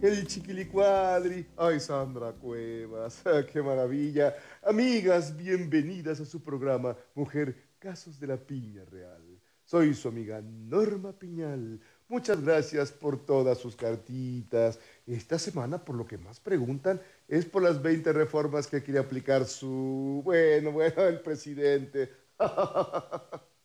[0.00, 1.46] el chiquilicuadri.
[1.56, 3.22] Ay, Sandra Cuevas,
[3.52, 4.36] qué maravilla.
[4.62, 9.22] Amigas, bienvenidas a su programa Mujer Casos de la Piña Real.
[9.64, 11.80] Soy su amiga Norma Piñal.
[12.08, 14.78] Muchas gracias por todas sus cartitas.
[15.06, 19.44] Esta semana, por lo que más preguntan, es por las 20 reformas que quiere aplicar
[19.44, 20.22] su...
[20.24, 22.10] Bueno, bueno, el presidente.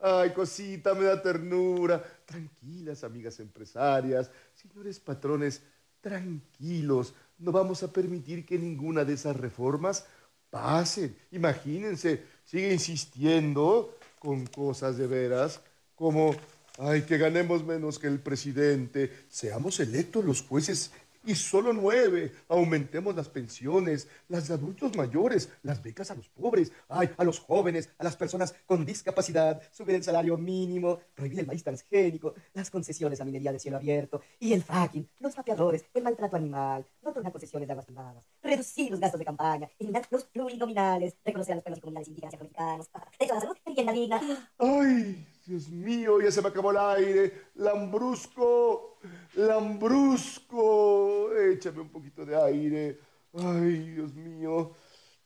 [0.00, 2.02] Ay, cosita, me da ternura.
[2.24, 5.62] Tranquilas, amigas empresarias, señores patrones,
[6.00, 7.14] tranquilos.
[7.38, 10.06] No vamos a permitir que ninguna de esas reformas
[10.48, 11.14] pasen.
[11.30, 15.60] Imagínense, sigue insistiendo con cosas de veras
[15.94, 16.34] como,
[16.78, 20.92] ay, que ganemos menos que el presidente, seamos electos los jueces
[21.24, 22.32] y solo nueve.
[22.48, 27.40] Aumentemos las pensiones, las de adultos mayores, las becas a los pobres, ay, a los
[27.40, 32.70] jóvenes, a las personas con discapacidad, subir el salario mínimo, prohibir el maíz transgénico, las
[32.70, 37.10] concesiones a minería de cielo abierto y el fracking, los vapeadores, el maltrato animal, no
[37.10, 41.70] otorgar concesiones de aguas privadas, reducir los gastos de campaña, eliminar los plurinominales, reconocer a
[41.70, 44.20] los pueblos y indígenas y afroamericanos, derecho a la salud, vivienda digna.
[44.58, 47.46] Ay, Dios mío, ya se me acabó el aire.
[47.56, 48.98] Lambrusco,
[49.34, 53.00] Lambrusco, échame un poquito de aire.
[53.34, 54.70] Ay, Dios mío,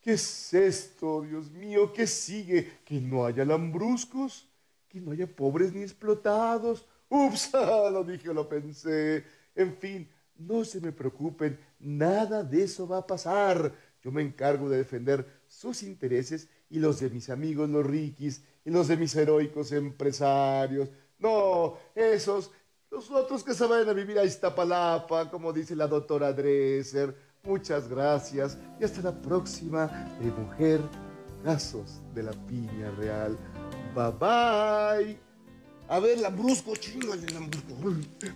[0.01, 1.93] ¿qué es esto, Dios mío?
[1.93, 2.79] ¿Qué sigue?
[2.87, 4.49] ¿Que no haya lambruscos?
[4.89, 6.87] ¿Que no haya pobres ni explotados?
[7.11, 7.51] Ups,
[7.93, 9.27] lo dije lo pensé.
[9.55, 10.09] En fin,
[10.39, 13.75] no se me preocupen, nada de eso va a pasar.
[14.03, 18.71] Yo me encargo de defender sus intereses y los de mis amigos los riquis y
[18.71, 20.89] los de mis heroicos empresarios.
[21.21, 22.51] No, esos,
[22.91, 27.15] los otros que se vayan a vivir a Iztapalapa, como dice la doctora Dresser.
[27.45, 29.87] Muchas gracias y hasta la próxima
[30.21, 30.81] de Mujer
[31.45, 33.39] Casos de la Piña Real.
[33.95, 35.21] Bye bye.
[35.87, 37.75] A ver, Lambrusco, chingale, Lambrusco.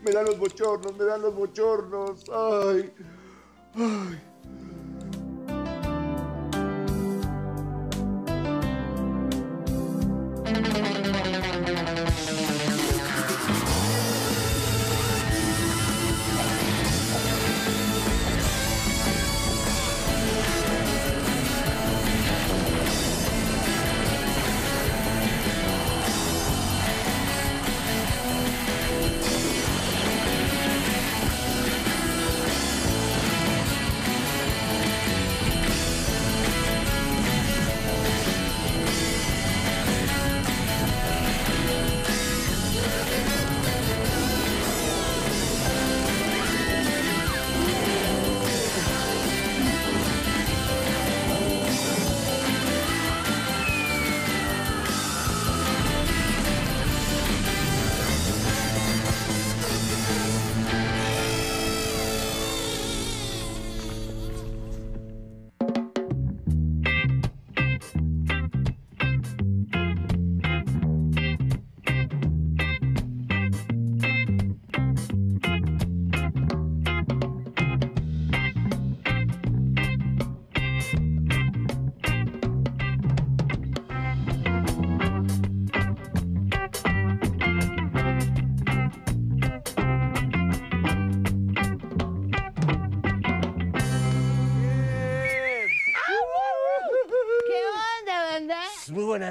[0.04, 2.24] Me dan los bochornos, me dan los bochornos.
[2.30, 2.92] Ay,
[3.74, 4.27] ay.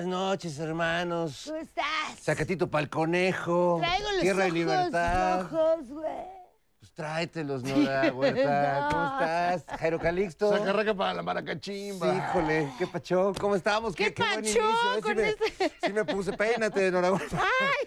[0.04, 1.44] Buenas noches, hermanos.
[1.48, 2.20] ¿Cómo estás?
[2.22, 3.78] Sacatito pa'l conejo.
[3.80, 5.42] Traigo los Tierra ojos y libertad.
[5.50, 6.38] rojos, güey.
[6.80, 8.88] Pues tráetelos, Nora Huerta.
[8.92, 9.20] ¿Cómo No.
[9.20, 9.80] estás?
[9.80, 10.52] Jairo Calixto.
[10.56, 12.16] Sacarraca para la Sí, maracachimba.
[12.16, 13.96] híjole, qué pachón, ¿cómo estamos?
[13.96, 14.62] ¿Qué buen pachón inicio,
[15.02, 15.72] con sí me, este?
[15.88, 17.42] Sí me puse, peínate, Nora Huerta.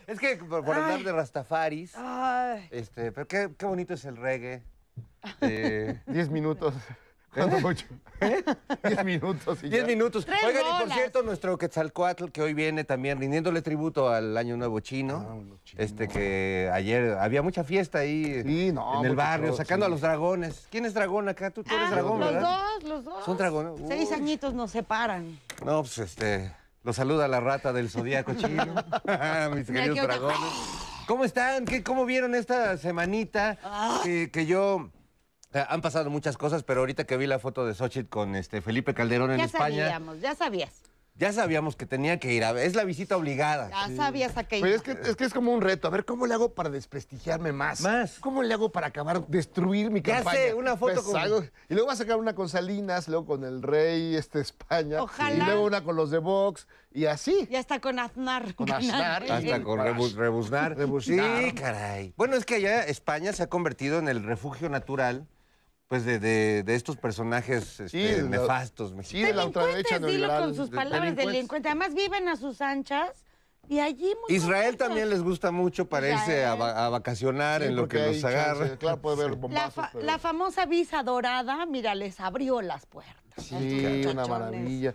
[0.09, 2.67] Es que por, por hablar de Rastafaris, Ay.
[2.73, 4.65] este, pero qué, qué bonito es el reggae.
[5.43, 6.75] Eh, Diez minutos.
[7.33, 7.87] ¿Cuánto mucho?
[8.85, 9.87] Diez minutos y Diez ya.
[9.87, 10.27] minutos.
[10.27, 14.57] Tres Oigan, y por cierto, nuestro Quetzalcoatl que hoy viene también rindiéndole tributo al Año
[14.57, 15.27] Nuevo Chino.
[15.29, 15.83] Ah, uno chino.
[15.83, 19.89] Este que ayer había mucha fiesta ahí Sí, no, en el barrio, sacando sí.
[19.89, 20.67] a los dragones.
[20.71, 21.51] ¿Quién es dragón acá?
[21.51, 22.63] Tú, tú eres Ah, dragón, los ¿verdad?
[22.81, 23.25] dos, los dos.
[23.25, 23.81] Son dragones.
[23.89, 25.39] Seis añitos nos separan.
[25.65, 26.53] No, pues este.
[26.83, 28.65] Lo saluda la rata del zodiaco chino.
[29.55, 30.51] Mis queridos dragones.
[31.07, 31.65] ¿Cómo están?
[31.65, 33.57] ¿Qué, ¿Cómo vieron esta semanita?
[33.63, 34.01] Ah.
[34.03, 34.91] Que, que yo.
[35.53, 38.61] Eh, han pasado muchas cosas, pero ahorita que vi la foto de Xochitl con este
[38.61, 39.85] Felipe Calderón en ya España.
[39.85, 40.83] sabíamos, ya sabías.
[41.17, 42.67] ya sabíamos que tenía que ir a ver.
[42.67, 43.69] Es la visita obligada.
[43.69, 44.77] Ya sabías a qué Pero iba.
[44.77, 45.87] es que, es que es como un reto.
[45.87, 47.83] A ver, ¿cómo le hago para desprestigiarme más?
[47.83, 48.19] Más.
[48.21, 50.39] ¿Cómo le hago para acabar, destruir mi ¿Qué campaña?
[50.39, 50.55] hace?
[50.55, 53.61] Una foto Pues con- Y luego va a sacar una con Salinas, luego con el
[53.63, 55.03] rey este, de España.
[55.03, 55.35] Ojalá.
[55.35, 56.67] Y luego una con los de Vox.
[56.93, 57.47] Y así.
[57.51, 58.55] Ya está con Aznar.
[58.55, 59.25] Con Aznar.
[59.27, 59.53] ganando.
[59.53, 60.77] Hasta con rebu- rebuznar.
[60.79, 61.43] Rebuznar.
[61.45, 62.15] Sí, caray.
[62.17, 65.27] Bueno, es que allá España se ha convertido en el refugio natural
[65.91, 69.27] pues de, de- de estos personajes este, Sí, de la- nefastos Sí, mexicanos.
[69.29, 71.27] de la ultraderecha Delincuentes, dilo con sus de- palabras, delincuentes.
[71.35, 71.71] delincuentes.
[71.73, 73.25] Además viven a sus anchas
[73.69, 77.75] y allí muy Israel también les gusta mucho para irse a, a vacacionar Sí, en
[77.75, 78.77] lo que los chance, agarra.
[78.77, 79.75] Claro, puede La, bombazos.
[79.75, 83.17] fa- pero- la famosa visa dorada, mira, les abrió las puertas.
[83.45, 84.95] Sí, una maravilla.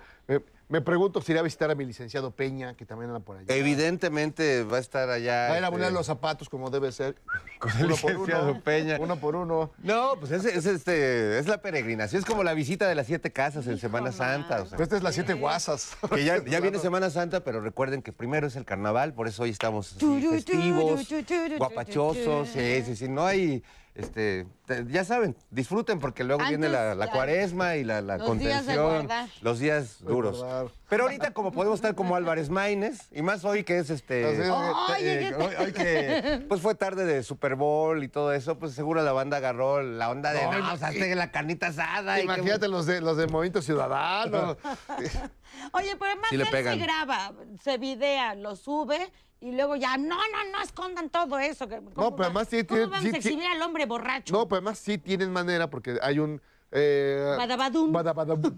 [0.67, 3.56] Me, pregunto si irá a visitar a mi licenciado Peña, que también anda por allá.
[3.56, 5.47] Evidentemente va a estar allá.
[5.50, 7.15] Va a ir a este, poner los zapatos como debe ser.
[7.59, 8.62] con el uno por licenciado uno.
[8.62, 8.97] Peña.
[9.00, 9.71] Uno por uno.
[9.79, 13.31] No, pues es, es, este, es la peregrinación, es como la visita de las siete
[13.31, 14.62] casas en Semana Santa.
[14.62, 15.95] o sea, Pues esta es las siete guasas.
[16.13, 19.44] que ya, ya viene Semana Santa, pero recuerden que primero es el carnaval, por eso
[19.44, 21.07] hoy estamos así, Turu, festivos,
[21.57, 23.63] guapachosos, sí, sí, sí, no hay,
[23.95, 27.12] este, te- ya saben, disfruten porque luego viene la, Antes, la ya.
[27.13, 29.30] cuaresma y la, la Los días de contención, guardar.
[29.42, 30.45] los días duros.
[30.89, 34.25] Pero ahorita como podemos estar como Álvarez Maínez, y más hoy que es este.
[34.25, 34.44] Oye,
[35.00, 38.74] eh, ¿qué hoy, hoy que pues fue tarde de Super Bowl y todo eso, pues
[38.74, 42.15] seguro la banda agarró la onda de, No, o sea, la carnita asada.
[42.18, 44.57] y que- Imagínate los de, los de Movimiento Ciudadano.
[45.71, 46.77] Oye, pero además Sí le él pegan.
[46.77, 47.31] se graba,
[47.63, 51.67] se videa, lo sube y luego ya, no, no, no escondan todo eso.
[51.93, 54.33] ¿cómo pero además sí ¿Cómo tiene- vamos sí a ti- exhibir al hombre borracho?
[54.33, 56.41] No, pero además sí tienen manera porque hay un...
[56.71, 57.91] Eh, Badabadum.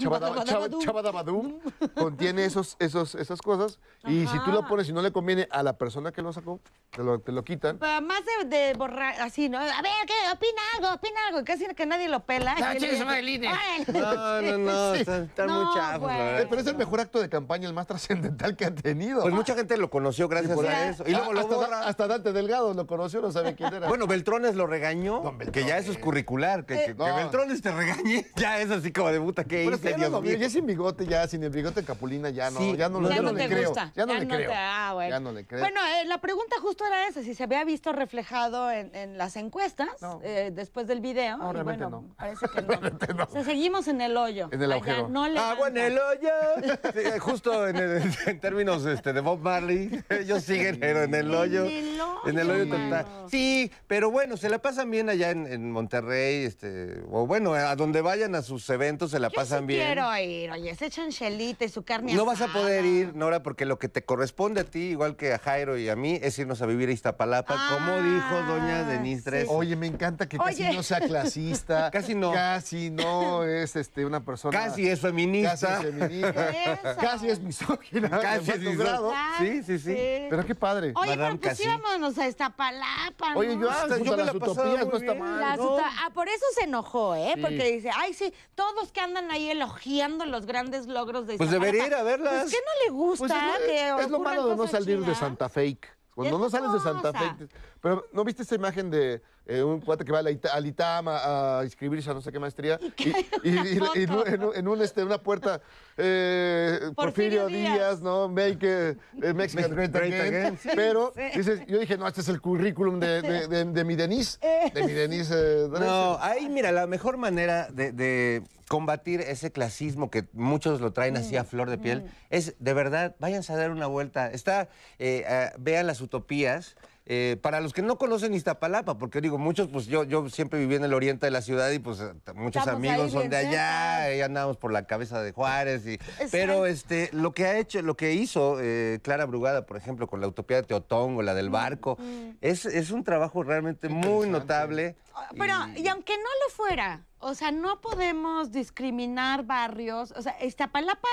[0.82, 1.60] chabadabadum,
[1.96, 5.62] contiene esos, esos, esas cosas y si tú lo pones y no le conviene a
[5.62, 6.60] la persona que lo sacó,
[6.92, 7.78] te lo, te lo quitan.
[7.78, 9.60] Pero además de, de borrar, así, ¿no?
[9.60, 10.14] A ver, ¿qué?
[10.34, 11.44] Opina algo, opina algo.
[11.46, 12.56] Casi que nadie lo pela.
[12.58, 12.62] Y.
[12.64, 13.84] "Órale".
[13.88, 15.02] No, no, no, Sí.
[15.02, 16.42] están, están No, muy verdad.
[16.42, 19.22] Eh, pero es el mejor acto de campaña, el más trascendental que han tenido.
[19.22, 21.04] Pues mucha gente lo conoció gracias por a eso.
[21.06, 21.88] Y luego lo hasta, borra.
[21.88, 23.88] hasta Dante Delgado lo conoció, no sabe quién era.
[23.88, 27.16] Bueno, Beltrones lo regañó, que ya eso es curricular, que, que- que No.
[27.16, 27.72] Beltrones te
[28.36, 30.42] ya es así como de puta, ¿qué Pero es que hice, ya, no Dios mío?
[30.48, 33.32] ya sin bigote, ya sin el bigote Capulina, ya no, Sí, ya no, ya no,
[33.34, 33.70] le creo.
[33.70, 33.92] gusta.
[33.96, 34.50] Ya no le creo.
[34.50, 35.10] te- ah, bueno.
[35.10, 35.60] Ya no le creo.
[35.62, 39.36] Bueno, eh, la pregunta justo era esa, si se había visto reflejado en, en las
[39.36, 39.90] encuestas
[40.24, 41.38] eh, después del video.
[41.38, 42.16] No, y realmente bueno, no.
[42.16, 42.62] parece que
[43.14, 43.24] no.
[43.24, 44.50] O sea, seguimos en el hoyo.
[44.52, 45.10] En el agujero.
[45.40, 46.30] Agua en el hoyo.
[46.94, 51.28] Sí, justo en, el- en términos este, de Bob Marley, ellos siguen pero en el
[51.28, 51.66] En hoyo.
[51.66, 53.06] el hoyo, En el hoyo total.
[53.30, 57.76] Sí, pero bueno, se la pasan bien allá en, en Monterrey, este, o bueno, a
[57.76, 59.86] donde vayan a sus eventos se la Yo pasan sí bien.
[59.86, 63.44] quiero ir, oye, se echan chelita y su carne No vas a poder ir, Nora,
[63.44, 66.38] porque lo que te corresponde a ti, igual que a Jairo y a mí, es
[66.40, 69.26] irnos a vivir a Iztapalapa, como dijo doña Ah, Denise sí.
[69.26, 69.48] Tres.
[69.50, 70.74] Oye, me encanta que casi Oye.
[70.74, 71.90] no sea clasista.
[71.98, 72.32] Casi no.
[72.32, 74.58] Casi no es este, una persona.
[74.58, 75.52] Casi es feminista.
[75.80, 76.50] Casi es feminista.
[76.50, 77.00] Eso.
[77.00, 78.10] casi es misógina.
[78.10, 78.84] Casi es misógina.
[78.84, 79.14] grado.
[79.40, 79.96] Sí, sí, sí.
[80.30, 80.94] Pero qué padre.
[80.96, 83.40] Oye, Madame pero pues a Iztapalapa, ¿no?
[83.40, 85.44] Oye, yo, ah, Yo me las utopías no está mal.
[85.44, 87.32] Ah, por eso se enojó, ¿eh?
[87.36, 87.42] Sí.
[87.42, 91.66] Porque dice, ay, sí, todos que andan ahí elogiando los grandes logros de Pues Iztapalapa.
[91.66, 92.42] debería ir a verlas.
[92.44, 93.18] Pues, ¿qué no le gusta?
[93.28, 95.16] Pues es, lo- que es lo ocurran malo de no salir de?
[95.16, 95.98] Santa Fake.
[96.16, 97.14] Cuando no sales de Santa.
[97.14, 97.48] Fe.
[97.80, 100.66] Pero, ¿no viste esa imagen de eh, un cuate que va a la Ita- al
[100.66, 102.80] ITAM a, inscribirse a no sé qué maestría?
[103.44, 105.62] Y, y- y- y- en, un- en un- en un, este, una puerta,
[105.98, 107.74] eh, Porfirio Porfirio, Díaz.
[107.74, 108.28] Díaz, ¿no?
[108.30, 110.36] Make eh, eh, Mexican Great, Great Again.
[110.36, 111.22] Again, sí, Pero sí.
[111.38, 114.40] dices, yo dije, no, este es el currículum de, de, de- de mi Denise.
[114.74, 115.34] De mi Denise.
[115.36, 115.68] eh.
[115.80, 121.16] No, ahí mira, la mejor manera de, de combatir ese clasismo que muchos lo traen
[121.18, 124.30] así a flor de piel es, de verdad, váyanse a dar una vuelta.
[124.32, 124.68] Está,
[125.00, 126.76] eh, vean las utopías.
[127.10, 130.76] Eh, para los que no conocen Iztapalapa, porque digo, muchos, pues yo, yo siempre viví
[130.76, 132.00] en el oriente de la ciudad y pues
[132.36, 135.88] muchos Estamos amigos son de allá, y andamos por la cabeza de Juárez.
[135.88, 136.00] Y,
[136.32, 140.20] pero este, lo que ha hecho, lo que hizo eh, Clara Brugada, por ejemplo, con
[140.20, 141.98] la utopía de Teotongo, la del barco,
[142.42, 144.98] es, es un trabajo realmente muy notable.
[145.38, 150.12] Pero, y aunque no lo fuera, o sea, no podemos discriminar barrios.
[150.12, 151.08] O sea, Iztapalapa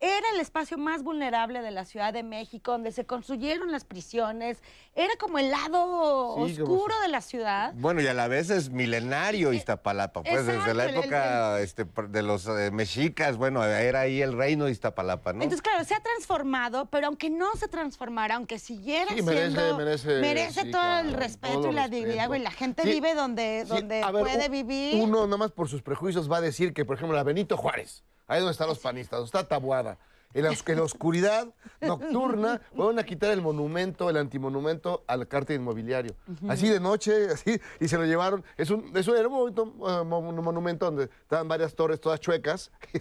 [0.00, 4.58] era el espacio más vulnerable de la Ciudad de México, donde se construyeron las prisiones.
[4.94, 7.72] Era como el lado Sí, como oscuro de la ciudad.
[7.76, 12.22] Bueno, y a la vez es milenario Iztapalapa, pues desde la el- época este, de
[12.22, 15.42] los eh, mexicas, bueno, era ahí el reino de Iztapalapa, ¿no?
[15.42, 19.78] Entonces, claro, se ha transformado, pero aunque no se transformara, aunque siguiera Sí, merece- siendo...
[19.78, 22.04] merece, sí, todo el respeto todo y la respeto.
[22.04, 22.42] dignidad, güey.
[22.42, 25.02] La gente Sí, vive donde, Sí, donde ver, puede vivir.
[25.02, 28.40] Uno nomás por sus prejuicios va a decir que, por ejemplo, la Benito Juárez, ahí
[28.40, 29.98] donde están los panistas, donde está Tabuada,
[30.34, 31.46] en la, en la oscuridad
[31.80, 36.16] nocturna, van a quitar el monumento, el antimonumento al cártel inmobiliario.
[36.48, 38.44] Así de noche, así, y se lo llevaron.
[38.56, 42.72] Es un, eso era un, momento, eh, un monumento donde estaban varias torres todas chuecas,
[42.92, 42.98] y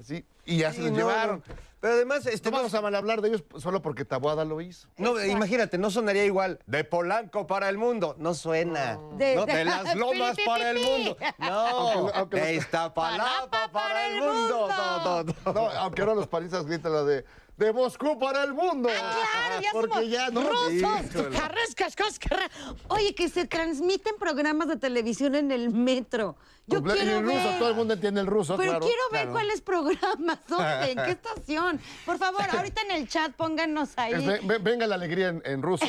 [0.00, 0.24] así.
[0.44, 1.42] Y ya se no, llevaron.
[1.46, 1.71] no.
[1.82, 4.86] Pero además, este, No vamos a mal hablar de ellos solo porque Taboada lo hizo.
[4.98, 6.60] No, imagínate, no sonaría igual.
[6.66, 8.14] De Polanco para el mundo.
[8.18, 9.00] No suena.
[9.18, 11.16] De- No, de las lomas para el mundo.
[11.38, 11.48] No.
[11.50, 14.68] Aunque- aunque de Iztapalapa para el mundo.
[14.68, 15.52] No, no, no.
[15.52, 17.24] No, aunque ahora los panistas gritan la de
[17.56, 18.88] de Moscú para el mundo.
[18.88, 20.40] Claro, ya Porque somos ya no.
[20.48, 21.94] rusos.
[21.96, 22.48] Coscarra.
[22.88, 26.36] Oye, que se transmiten programas de televisión en el metro.
[26.72, 27.58] Yo Comple- quiero en ruso, ver.
[27.58, 28.86] todo el mundo entiende el ruso, Pero claro.
[28.86, 29.32] quiero ver claro.
[29.32, 30.90] cuáles programas, ¿dónde?
[30.92, 31.80] ¿En qué estación?
[32.06, 34.40] Por favor, ahorita en el chat pónganos ahí.
[34.62, 35.86] Venga la alegría en, en ruso.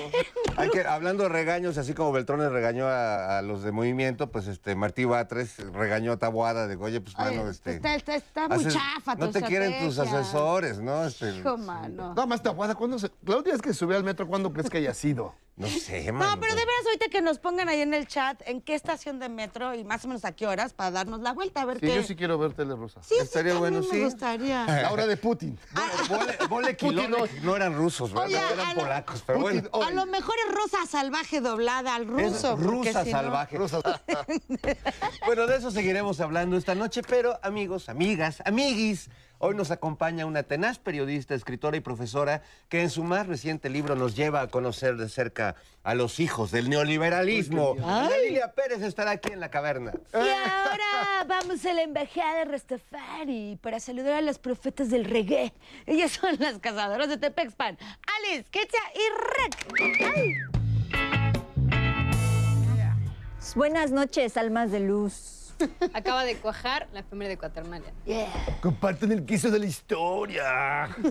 [0.58, 4.48] Hay que, hablando de regaños, así como Beltrones regañó a, a los de movimiento, pues
[4.48, 7.75] este Martí Batres regañó a Tabuada de oye, pues mano, este.
[7.75, 11.06] está, está- está muy haces- chafa tu No te quieren tus asesores, ¿no?
[11.06, 12.13] Este, Hijo, mano.
[12.16, 13.10] No, más Taboada, ¿cuándo se...
[13.25, 15.34] La última vez que subí al metro, ¿cuándo crees que haya sido?
[15.56, 16.32] No sé, mano.
[16.36, 19.20] No, pero de veras ahorita que nos pongan ahí en el chat en qué estación
[19.20, 21.80] de metro y más o menos a qué horas para darnos la vuelta a ver
[21.80, 21.96] Sí, qué.
[21.96, 23.04] yo sí quiero ver tele rusa.
[23.04, 24.04] Sí, sí, Estaría bueno, me sí.
[24.04, 24.66] gustaría.
[24.82, 25.60] La hora de Putin.
[26.10, 27.12] Vole, Vole Putin
[27.44, 28.28] no eran rusos, ¿verdad?
[28.28, 29.88] Oye, eran polacos, pero Putin, bueno.
[29.88, 32.56] A lo mejor es rosa salvaje doblada al Es ruso.
[32.56, 33.58] porque rusa si no- salvaje.
[33.58, 33.80] Rusa.
[35.26, 39.10] Bueno, de eso seguiremos hablando esta noche, pero amigos, amigas, amiguis,
[39.46, 43.94] hoy nos acompaña una tenaz periodista, escritora y profesora que en su más reciente libro
[43.94, 47.76] nos lleva a conocer de cerca a los hijos del neoliberalismo.
[48.24, 49.92] Lilia Pérez estará aquí en la caverna.
[50.14, 55.52] Y ahora vamos a la embajada de Rastafari para saludar a los profetas del reggae.
[55.86, 57.78] Ellas son las cazadoras de Tepexpan.
[58.18, 59.02] Alice, Ketia y
[59.42, 60.14] Rec.
[60.16, 60.36] ¡Ay!
[63.56, 65.43] Buenas noches, almas de luz.
[65.94, 67.92] Acaba de cuajar la efeméride de Cuaternalia.
[68.62, 70.90] Comparten el queso de la historia.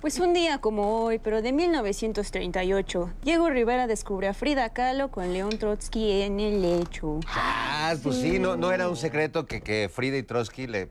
[0.00, 5.32] Pues un día como hoy, pero de 1938, Diego Rivera descubrió a Frida Kahlo con
[5.32, 7.20] León Trotsky en el lecho.
[7.26, 10.90] Ah, pues sí, no, no era un secreto que, que Frida y Trotsky le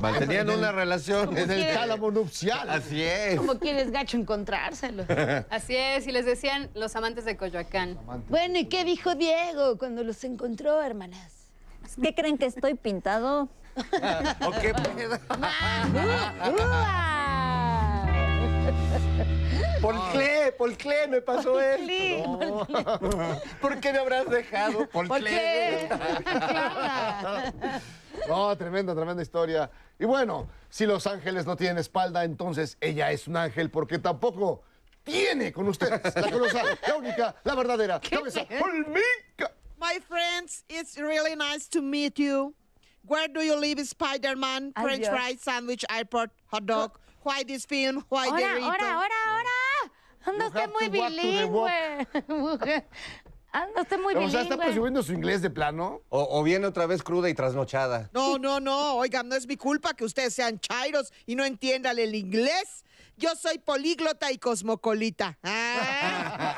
[0.00, 1.36] mantenían una relación.
[1.36, 2.68] En el tálamo nupcial.
[2.70, 3.36] Así es.
[3.36, 5.04] Como quieres gacho encontrárselo.
[5.50, 7.98] Así es, y les decían los amantes de Coyoacán.
[8.28, 11.41] Bueno, ¿y qué dijo Diego cuando los encontró, hermanas?
[12.00, 13.48] ¿Qué creen que estoy pintado?
[14.44, 15.18] ¿O qué pedo?
[19.80, 20.54] ¿Por qué?
[20.56, 22.66] ¿Por qué me pasó esto?
[23.60, 24.88] ¿Por qué me habrás dejado?
[24.88, 25.88] ¿Por, ¿Por qué?
[28.28, 29.70] No, tremenda, tremenda historia.
[29.98, 34.62] Y bueno, si los ángeles no tienen espalda, entonces ella es un ángel porque tampoco
[35.02, 39.52] tiene con ustedes la colosal, la única, la verdadera cabeza olmeca.
[39.82, 42.54] My friends, it's really nice to meet you.
[43.04, 44.74] Where do you live, Spider-Man?
[44.80, 46.98] French fries, sandwich, airport, hot dog.
[47.24, 48.04] Why this film?
[48.08, 49.90] Why Ahora, the ahora, ahora, ahora.
[50.24, 52.28] Anda You usted muy to walk to the bilingüe.
[52.28, 52.84] Mujer.
[53.52, 54.64] Anda usted muy O sea, ¿está bilingüe.
[54.66, 56.02] presumiendo su inglés de plano?
[56.10, 58.08] O, o viene otra vez cruda y trasnochada.
[58.14, 58.98] No, no, no.
[58.98, 62.84] Oigan, no es mi culpa que ustedes sean chairos y no entiendan el inglés.
[63.16, 65.38] Yo soy políglota y cosmocolita.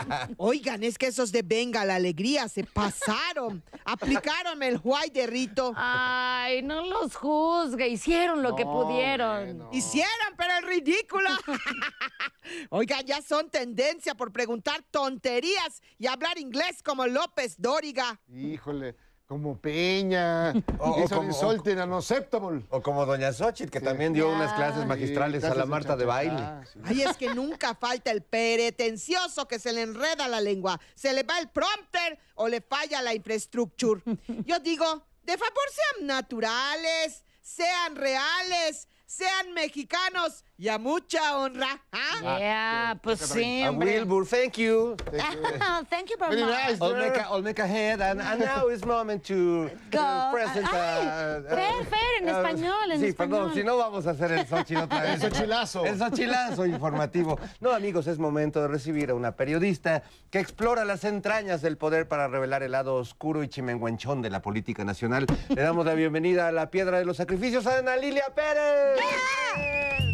[0.07, 0.29] Ah.
[0.37, 3.63] Oigan, es que esos de Venga la Alegría se pasaron.
[3.85, 5.73] Aplicaron el guay de Rito.
[5.77, 7.89] Ay, no los juzgue.
[7.89, 9.45] Hicieron lo que pudieron.
[9.45, 9.71] bueno.
[9.73, 11.31] Hicieron, pero es ridículo.
[12.71, 18.21] Oigan, ya son tendencia por preguntar tonterías y hablar inglés como López Dóriga.
[18.29, 18.97] Híjole,
[19.27, 20.53] como Peña.
[20.79, 22.63] O- o como- and unacceptable.
[22.71, 26.05] O como Doña Xochitl, que también dio unas clases magistrales Sí, a la Marta de
[26.05, 26.43] baile.
[26.73, 26.79] sí.
[26.85, 30.79] Ay, es que nunca falta el pretencioso que se le enreda la lengua.
[30.95, 34.03] Se le va el prompter o le falla la infraestructura.
[34.45, 41.81] Yo digo, de favor sean naturales, sean reales, sean mexicanos y a mucha honra.
[41.93, 42.39] ¿ah?
[42.39, 43.71] Yeah, pues sí, A.
[43.73, 44.97] Wilbur, thank you.
[45.91, 46.55] Thank you very Very much.
[46.55, 49.99] nice, I'll make, a, I'll make a head, and, and now it's moment to, to
[49.99, 50.31] Go.
[50.33, 53.39] present Ay, a- Fer, Fer, en a- español, en sí, español.
[53.39, 55.23] perdón, si no vamos a hacer el Xochitl otra vez.
[55.25, 55.85] El Xochilazo.
[55.87, 57.39] El Xochilazo informativo.
[57.61, 62.07] No, amigos, es momento de recibir a una periodista que explora las entrañas del poder
[62.09, 65.27] para revelar el lado oscuro y chimenguenchón de la política nacional.
[65.49, 69.01] Le damos la bienvenida a la Piedra de los Sacrificios a Ana Lilia Pérez.
[69.01, 70.14] Toma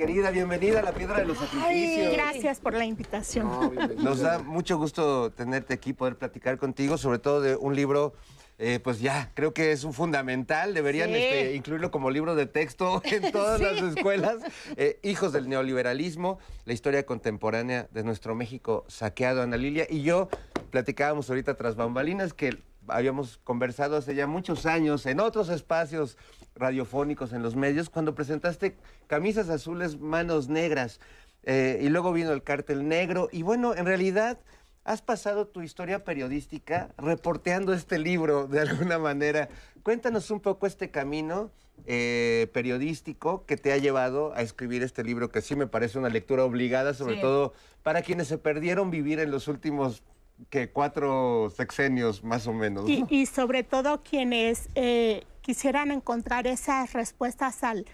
[0.00, 2.14] Querida, bienvenida a la Piedra de los Sacrificios.
[2.14, 3.74] Gracias por la invitación.
[3.98, 8.14] Nos da mucho gusto tenerte aquí, poder platicar contigo, sobre todo de un libro,
[8.62, 11.16] eh, pues ya, creo que es un fundamental, deberían Sí.
[11.16, 14.36] este, incluirlo como libro de texto en todas las escuelas.
[14.76, 19.86] Eh, Hijos del neoliberalismo, la historia contemporánea de nuestro México saqueado, Ana Lilia.
[19.88, 20.28] Y yo
[20.70, 26.18] platicábamos ahorita tras bambalinas que habíamos conversado hace ya muchos años en otros espacios
[26.54, 28.76] radiofónicos en los medios cuando presentaste
[29.06, 31.00] camisas azules, manos negras
[31.44, 34.38] eh, y luego vino el cártel negro y bueno, en realidad
[34.84, 39.48] has pasado tu historia periodística reporteando este libro de alguna manera.
[39.82, 41.50] Cuéntanos un poco este camino
[41.86, 46.08] eh, periodístico que te ha llevado a escribir este libro, que sí me parece una
[46.08, 47.20] lectura obligada, sobre Sí.
[47.20, 50.02] todo para quienes se perdieron vivir en los últimos
[50.48, 52.88] que cuatro sexenios más o menos.
[52.88, 53.06] Y, ¿no?
[53.10, 57.86] y sobre todo quienes eh, quisieran encontrar esas respuestas al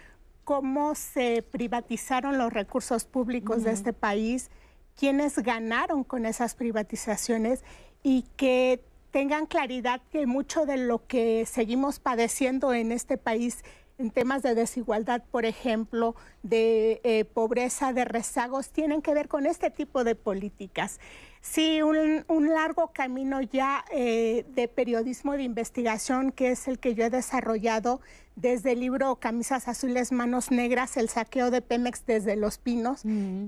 [0.45, 4.51] cómo se privatizaron los recursos públicos de este país,
[4.97, 7.63] quiénes ganaron con esas privatizaciones
[8.03, 13.65] y que tengan claridad que mucho de lo que seguimos padeciendo en este país
[13.99, 19.47] en temas de desigualdad, por ejemplo, de eh, pobreza, de rezagos, tienen que ver con
[19.47, 21.01] este tipo de políticas.
[21.41, 26.95] Sí, un, un largo camino ya eh, de periodismo de investigación, que es el que
[26.95, 28.01] yo he desarrollado
[28.35, 33.03] desde el libro Camisas Azules, Manos Negras, el saqueo de Pemex desde Los Pinos,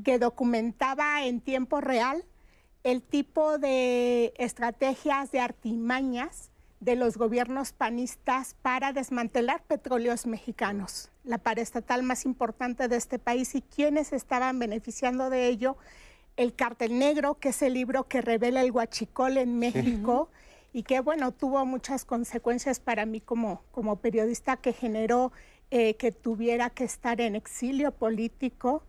[0.05, 2.25] que documentaba en tiempo real
[2.85, 6.51] el tipo de estrategias, de artimañas
[6.81, 13.55] de los gobiernos panistas para desmantelar petróleos mexicanos, la paraestatal más importante de este país
[13.55, 15.77] y quienes estaban beneficiando de ello.
[16.37, 20.31] El Cártel Negro, que es el libro que revela el huachicol en México
[20.73, 25.33] y que, bueno, tuvo muchas consecuencias para mí como, como periodista que generó
[25.71, 28.85] eh, que tuviera que estar en exilio político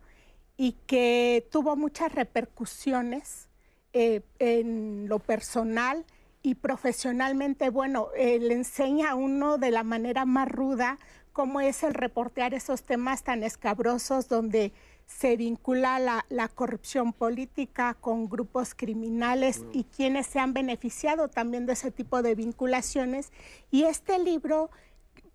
[0.56, 3.48] y que tuvo muchas repercusiones
[3.92, 6.04] eh, en lo personal
[6.42, 10.98] y profesionalmente, bueno, eh, le enseña a uno de la manera más ruda
[11.32, 14.72] cómo es el reportear esos temas tan escabrosos donde
[15.06, 21.66] se vincula la, la corrupción política con grupos criminales y quienes se han beneficiado también
[21.66, 23.32] de ese tipo de vinculaciones.
[23.70, 24.70] Y este libro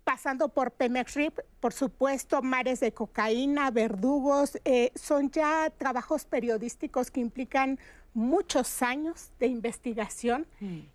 [0.06, 7.10] pasando por Pemex RIP, por supuesto, mares de cocaína, verdugos, eh, son ya trabajos periodísticos
[7.10, 7.80] que implican
[8.16, 10.46] muchos años de investigación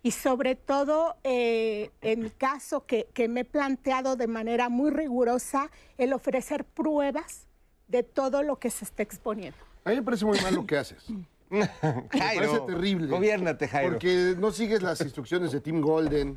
[0.02, 4.90] y sobre todo eh, en mi caso que, que me he planteado de manera muy
[4.90, 7.46] rigurosa el ofrecer pruebas
[7.86, 9.56] de todo lo que se está exponiendo.
[9.84, 11.04] A mí me parece muy mal lo que haces.
[11.52, 11.68] Me
[12.10, 13.08] parece terrible.
[13.08, 13.92] Gobiérnate, Jairo.
[13.92, 16.34] Porque no sigues las instrucciones de Tim Golden,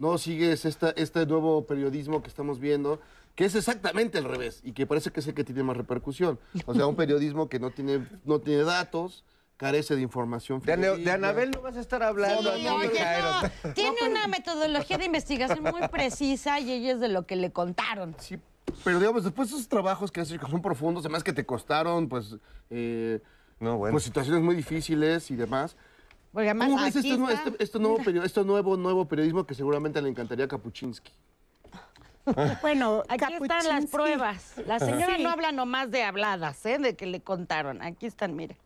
[0.00, 3.00] no sigues esta, este nuevo periodismo que estamos viendo,
[3.36, 6.40] que es exactamente al revés y que parece que es el que tiene más repercusión.
[6.66, 9.24] O sea, un periodismo que no tiene, no tiene datos,
[9.56, 10.60] carece de información.
[10.60, 11.10] De, de.
[11.10, 12.54] Anabel no vas a estar hablando.
[12.56, 12.90] Sí, oye,
[13.64, 17.50] no, tiene una metodología de investigación muy precisa y ella es de lo que le
[17.52, 18.14] contaron.
[18.18, 18.38] Sí,
[18.84, 22.08] pero digamos, después de esos trabajos que haces que son profundos, además que te costaron,
[22.08, 22.36] pues,
[22.70, 23.20] eh,
[23.60, 23.92] No, bueno.
[23.94, 25.76] pues situaciones muy difíciles y demás.
[26.32, 29.46] Porque además ¿Cómo ves aquí este, está- este- este nuevo, perio- este nuevo, nuevo periodismo
[29.46, 31.12] que seguramente le encantaría a Kapuczynski?
[32.60, 34.54] Bueno, Aquí están las pruebas.
[34.66, 35.22] La señora Sí.
[35.22, 36.78] no habla nomás de habladas, ¿eh?
[36.78, 37.80] De que le contaron.
[37.82, 38.56] Aquí están, mire.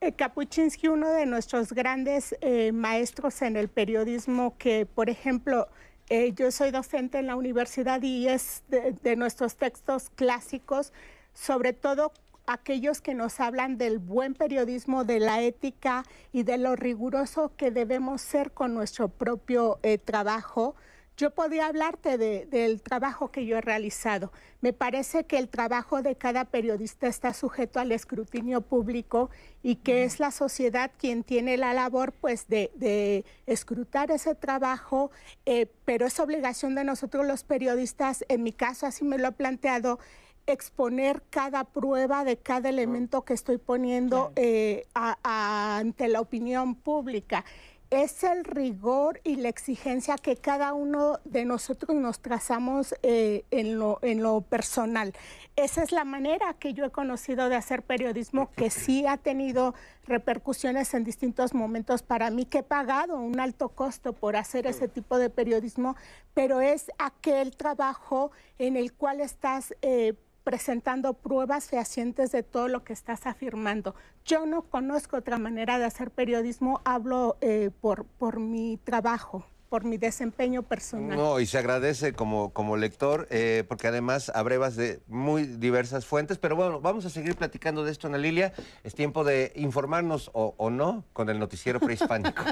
[0.00, 5.66] Eh, Kapuczynski, uno de nuestros grandes eh, maestros en el periodismo, que, por ejemplo,
[6.08, 10.92] eh, yo soy docente en la universidad y es de, nuestros textos clásicos,
[11.34, 12.12] sobre todo
[12.46, 17.72] aquellos que nos hablan del buen periodismo, de la ética y de lo riguroso que
[17.72, 20.76] debemos ser con nuestro propio trabajo.
[21.18, 24.30] Yo podría hablarte de- del trabajo que yo he realizado.
[24.60, 29.28] Me parece que el trabajo de cada periodista está sujeto al escrutinio público
[29.60, 35.10] y que es la sociedad quien tiene la labor pues de, de escrutar ese trabajo,
[35.44, 39.32] eh, pero es obligación de nosotros los periodistas, en mi caso así me lo he
[39.32, 39.98] planteado,
[40.46, 46.76] exponer cada prueba de cada elemento que estoy poniendo eh, a- a- ante la opinión
[46.76, 47.44] pública.
[47.90, 53.78] Es el rigor y la exigencia que cada uno de nosotros nos trazamos eh, en,
[53.78, 55.14] lo, en lo personal.
[55.56, 59.74] Esa es la manera que yo he conocido de hacer periodismo que sí ha tenido
[60.04, 64.88] repercusiones en distintos momentos para mí, que he pagado un alto costo por hacer ese
[64.88, 65.96] tipo de periodismo,
[66.34, 69.74] pero es aquel trabajo en el cual estás...
[69.80, 70.12] eh,
[70.48, 73.94] presentando pruebas fehacientes de todo lo que estás afirmando.
[74.24, 79.84] Yo no conozco otra manera de hacer periodismo, hablo eh, por, por mi trabajo, por
[79.84, 81.18] mi desempeño personal.
[81.18, 86.38] No, y se agradece como, como lector, eh, porque además abrevas de muy diversas fuentes.
[86.38, 88.54] Pero bueno, vamos a seguir platicando de esto, Ana Lilia.
[88.84, 92.42] Es tiempo de informarnos o, o no con el noticiero prehispánico.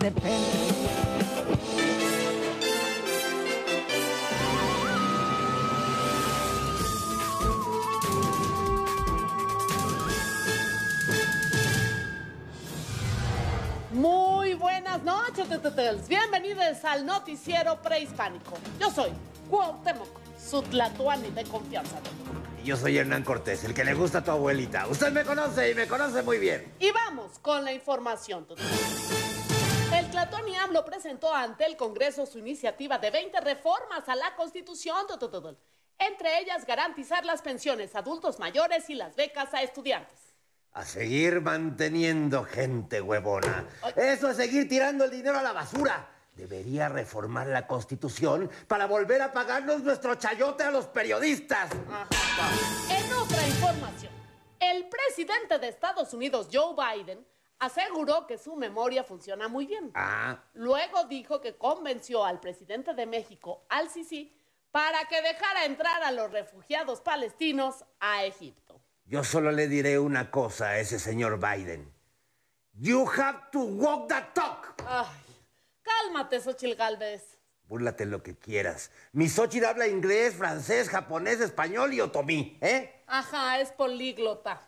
[14.58, 14.72] Muy
[15.04, 16.08] noches.
[16.08, 18.54] Bienvenidos al noticiero prehispánico.
[18.80, 19.10] Yo soy
[19.50, 21.96] Cuauhtémoc, su tlatoani de confianza.
[22.64, 24.86] Yo soy Hernán Cortés, el que le gusta a tu abuelita.
[24.88, 26.74] Usted me conoce y me conoce muy bien.
[26.78, 28.46] Y vamos con la información.
[29.94, 35.06] El tlatoani AMLO presentó ante el Congreso su iniciativa de 20 reformas a la Constitución,
[35.98, 40.25] entre ellas garantizar las pensiones a adultos mayores y las becas a estudiantes.
[40.76, 43.64] A seguir manteniendo gente huevona.
[43.96, 46.06] Eso es seguir tirando el dinero a la basura.
[46.34, 51.70] Debería reformar la Constitución para volver a pagarnos nuestro chayote a los periodistas.
[52.90, 54.12] En otra información,
[54.60, 57.26] el presidente de Estados Unidos, Joe Biden,
[57.58, 59.92] aseguró que su memoria funciona muy bien.
[59.94, 64.30] Ah, Luego dijo que convenció al presidente de México, al Sisi,
[64.70, 68.65] para que dejara entrar a los refugiados palestinos a Egipto.
[69.06, 71.92] Yo solo le diré una cosa a ese señor Biden.
[72.72, 74.74] You have to walk the talk.
[74.86, 75.06] Ay,
[75.82, 77.38] cálmate, Xochil Gálvez.
[77.68, 78.90] Búrlate lo que quieras.
[79.12, 83.02] Mi Xochitl habla inglés, francés, japonés, español y otomí, ¿eh?
[83.06, 84.60] Ajá, es políglota.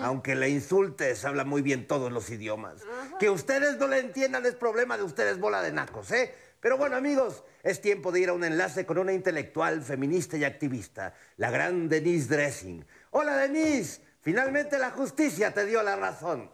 [0.00, 2.82] Aunque le insultes, habla muy bien todos los idiomas.
[3.18, 6.34] Que ustedes no le entiendan es problema de ustedes, bola de nacos, ¿eh?
[6.60, 10.44] Pero bueno, amigos, es tiempo de ir a un enlace con una intelectual, feminista y
[10.44, 12.86] activista, la gran Denise Dressing.
[13.10, 14.00] Hola, Denise.
[14.20, 16.50] Finalmente la justicia te dio la razón.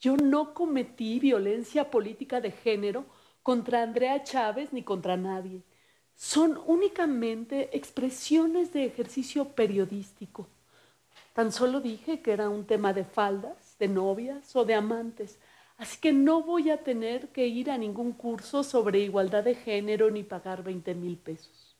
[0.00, 3.04] Yo no cometí violencia política de género
[3.42, 5.62] contra Andrea Chávez ni contra nadie.
[6.14, 10.48] Son únicamente expresiones de ejercicio periodístico.
[11.34, 15.38] Tan solo dije que era un tema de faldas, de novias o de amantes.
[15.76, 20.10] Así que no voy a tener que ir a ningún curso sobre igualdad de género
[20.10, 21.76] ni pagar 20 mil pesos.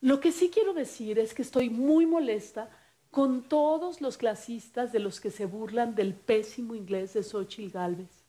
[0.00, 2.70] Lo que sí quiero decir es que estoy muy molesta
[3.10, 8.24] con todos los clasistas de los que se burlan del pésimo inglés de Xochitl Gálvez.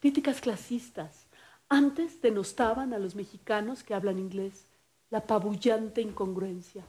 [0.00, 1.26] Críticas clasistas.
[1.68, 4.66] Antes denostaban a los mexicanos que hablan inglés.
[5.10, 6.84] La apabullante incongruencia.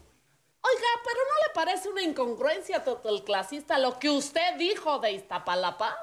[0.62, 5.95] Oiga, pero ¿no le parece una incongruencia total clasista lo que usted dijo de Iztapalapa?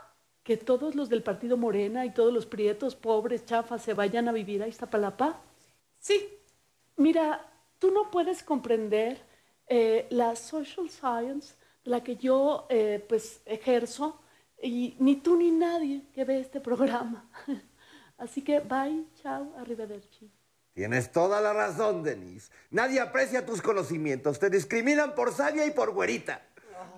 [0.44, 4.32] ¿Que todos los del partido Morena y todos los prietos pobres, chafas, se vayan a
[4.32, 5.40] vivir a Iztapalapa?
[5.98, 6.38] Sí.
[6.96, 9.31] Mira, tú no puedes comprender
[9.74, 11.54] eh, la social science,
[11.84, 14.20] la que yo eh, pues ejerzo,
[14.62, 17.24] y ni tú ni nadie que ve este programa.
[18.18, 20.30] Así que bye, chao, arrivederci.
[20.74, 22.50] Tienes toda la razón, Denise.
[22.70, 24.38] Nadie aprecia tus conocimientos.
[24.38, 26.42] Te discriminan por sabia y por güerita.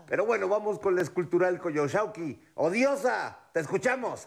[0.09, 2.41] Pero bueno, vamos con la escultural Koyoshauki.
[2.55, 3.39] ¡Odiosa!
[3.53, 4.27] ¡Te escuchamos!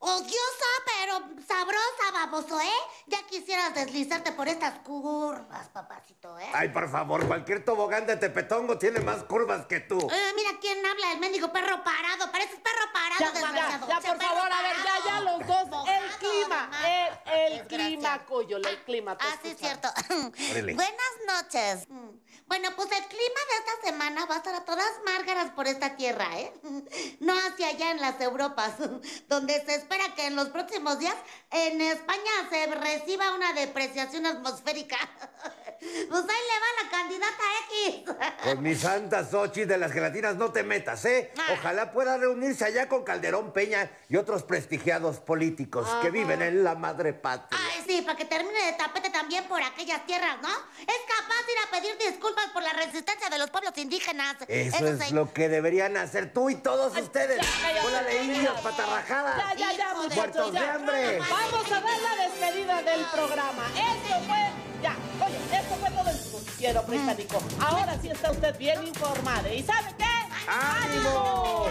[0.00, 2.66] Odiosa, pero sabrosa, baboso, ¿eh?
[3.06, 6.48] Ya quisieras deslizarte por estas curvas, papacito, ¿eh?
[6.52, 9.98] Ay, por favor, cualquier tobogán de tepetongo tiene más curvas que tú.
[9.98, 12.30] Eh, mira quién habla, el mendigo perro parado.
[12.30, 13.88] Pareces perro parado, Ya, ya, desgraciado.
[13.88, 15.88] ya, Che, por favor, a ver, ya, ya, los dos.
[15.88, 16.88] El clima, mamá.
[17.34, 19.16] el, clima, Coyola, el clima.
[19.16, 19.88] te Ah, sí, cierto.
[20.50, 20.74] Órale.
[20.74, 21.88] Buenas noches.
[21.88, 22.08] Mm.
[22.46, 25.96] Bueno, pues el clima de esta semana va a estar a todas márgaras por esta
[25.96, 26.52] tierra, ¿eh?
[27.20, 28.74] No hacia allá en las Europas,
[29.28, 31.14] donde se espera que en los próximos días
[31.50, 34.96] en España se reciba una depreciación atmosférica.
[35.84, 38.04] Pues ahí le va la candidata X.
[38.42, 41.30] Con mi santa Xochitl de las gelatinas no te metas, ¿eh?
[41.36, 41.52] Ah.
[41.58, 46.74] Ojalá pueda reunirse allá con Calderón Peña y otros prestigiados políticos que viven en la
[46.74, 47.60] madre patria.
[47.70, 50.48] Ay, sí, para que termine de tapete también por aquellas tierras, ¿no?
[50.48, 54.36] Es capaz de ir a pedir disculpas por la resistencia de los pueblos indígenas.
[54.48, 55.12] Eso es sí.
[55.14, 57.44] lo que deberían hacer tú y todos ustedes.
[57.62, 58.24] cállate, Con la de cállate.
[58.24, 59.36] indios patarrajadas.
[59.36, 60.74] Ya, ya, ya, Hijo de- Muertos de ya.
[60.74, 61.18] hambre.
[61.18, 63.62] Vamos a dar la despedida del programa.
[63.74, 64.38] Esto fue,
[64.82, 67.42] ya, oye, esto fue todo el noticiero británico.
[67.60, 69.52] Ahora sí está usted bien informado.
[69.52, 70.04] ¿Y sabe qué?
[70.46, 71.66] ¡Ánimo!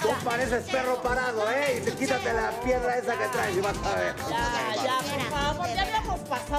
[0.00, 1.82] Tú pareces perro parado, ¿eh?
[1.86, 4.14] Y quítate la piedra esa que traes y vas a ver.
[4.28, 6.55] Ya, ya, por favor, ya habíamos pasado.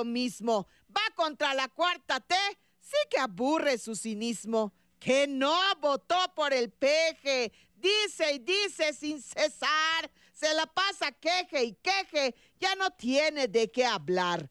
[0.00, 0.66] Lo mismo.
[0.88, 2.34] Va contra la cuarta T,
[2.80, 4.72] sí que aburre su cinismo.
[4.98, 10.10] Que no votó por el peje, dice y dice sin cesar.
[10.32, 14.50] Se la pasa queje y queje, ya no tiene de qué hablar.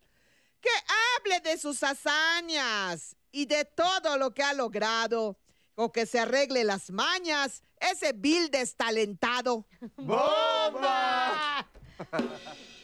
[0.61, 0.69] Que
[1.17, 5.37] hable de sus hazañas y de todo lo que ha logrado.
[5.75, 9.65] O que se arregle las mañas, ese vil destalentado.
[9.95, 11.67] ¡Bomba!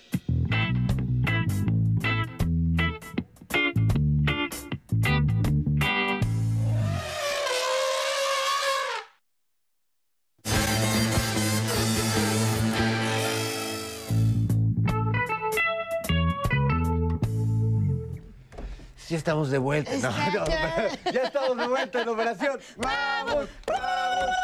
[19.06, 19.92] sí estamos de vuelta.
[19.98, 20.46] No, no,
[21.12, 22.60] ya estamos de vuelta en operación.
[22.78, 23.50] ¡Vamos!
[23.68, 24.36] ¡Vamos!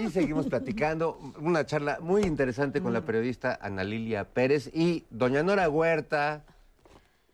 [0.00, 1.18] Y seguimos platicando.
[1.40, 6.44] Una charla muy interesante con la periodista Ana Lilia Pérez y doña Nora Huerta.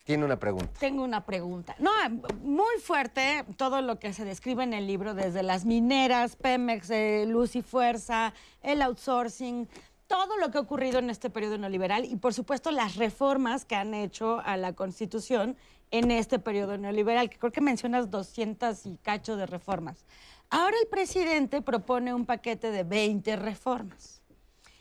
[0.05, 0.71] Tiene una pregunta.
[0.79, 1.75] Tengo una pregunta.
[1.79, 1.91] No,
[2.43, 7.25] muy fuerte todo lo que se describe en el libro, desde las mineras, Pemex, eh,
[7.27, 9.67] Luz y Fuerza, el outsourcing,
[10.07, 13.77] todo lo que ha ocurrido en este periodo neoliberal y, por supuesto, las reformas que
[13.77, 15.57] han hecho a la Constitución
[15.91, 20.05] en este periodo neoliberal, que creo que mencionas 200 y cacho de reformas.
[20.51, 24.23] Ahora el presidente propone un paquete de 20 reformas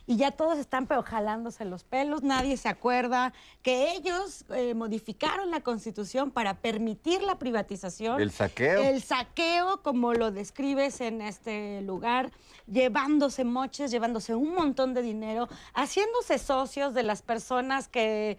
[0.06, 5.62] y ya todos están jalándose los pelos, nadie se acuerda que ellos eh, modificaron la
[5.62, 8.20] constitución para permitir la privatización.
[8.20, 8.84] El saqueo.
[8.84, 12.32] El saqueo, como lo describes en este lugar,
[12.68, 18.38] llevándose moches, llevándose un montón de dinero, haciéndose socios de las personas que,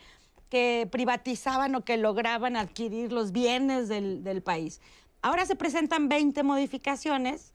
[0.54, 4.80] que privatizaban o que lograban adquirir los bienes del, del país.
[5.20, 7.54] Ahora se presentan 20 modificaciones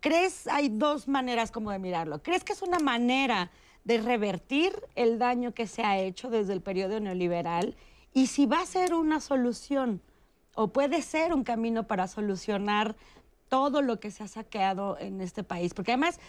[0.00, 2.22] ¿Crees, hay dos maneras como de mirarlo?
[2.22, 3.50] ¿Crees que es una manera
[3.82, 7.76] de revertir el daño que se ha hecho desde el periodo neoliberal?
[8.12, 10.00] Y si va a ser una solución
[10.54, 12.94] o puede ser un camino para solucionar
[13.48, 15.74] todo lo que se ha saqueado en este país.
[15.74, 16.20] Porque además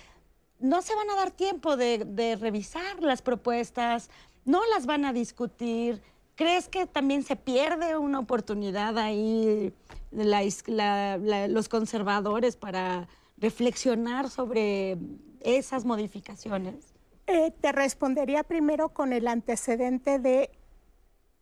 [0.59, 4.09] no se van a dar tiempo de, revisar las propuestas,
[4.47, 6.01] no las van a discutir.
[6.35, 9.73] ¿Crees que también se pierde una oportunidad ahí
[10.11, 13.07] los conservadores para
[13.37, 14.97] reflexionar sobre
[15.41, 16.93] esas modificaciones?
[17.27, 20.49] Eh, te respondería primero con el antecedente de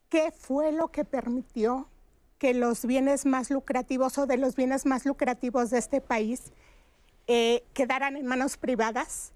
[0.09, 1.87] qué fue lo que permitió
[2.39, 6.51] que los bienes más lucrativos o de los bienes más lucrativos de este país
[7.27, 9.31] eh, quedaran en manos privadas.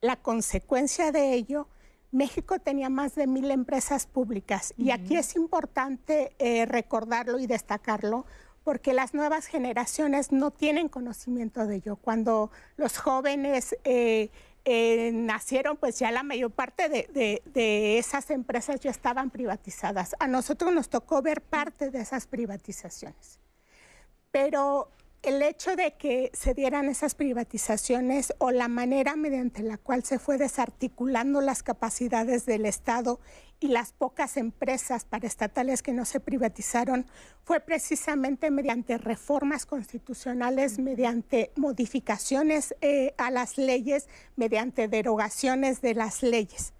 [0.00, 1.68] La consecuencia de ello,
[2.12, 8.26] México tenía más de mil empresas públicas y aquí es importante eh, recordarlo y destacarlo
[8.66, 11.94] porque las nuevas generaciones no tienen conocimiento de ello.
[11.94, 14.30] Cuando los jóvenes eh,
[14.64, 20.16] eh, nacieron, pues ya la mayor parte de, de, esas empresas ya estaban privatizadas.
[20.18, 23.38] A nosotros nos tocó ver parte de esas privatizaciones.
[24.32, 24.90] Pero
[25.22, 30.18] el hecho de que se dieran esas privatizaciones o la manera mediante la cual se
[30.18, 33.20] fue desarticulando las capacidades del Estado
[33.58, 37.06] y las pocas empresas paraestatales que no se privatizaron
[37.44, 46.22] fue precisamente mediante reformas constitucionales, mediante modificaciones eh, a las leyes, mediante derogaciones de las
[46.22, 46.74] leyes.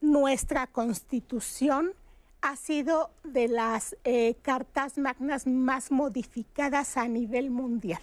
[0.00, 1.94] Nuestra constitución
[2.42, 8.02] ha sido de las eh, cartas magnas más modificadas a nivel mundial.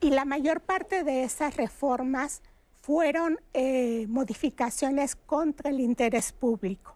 [0.00, 2.42] Y la mayor parte de esas reformas
[2.82, 6.94] fueron eh, modificaciones contra el interés público.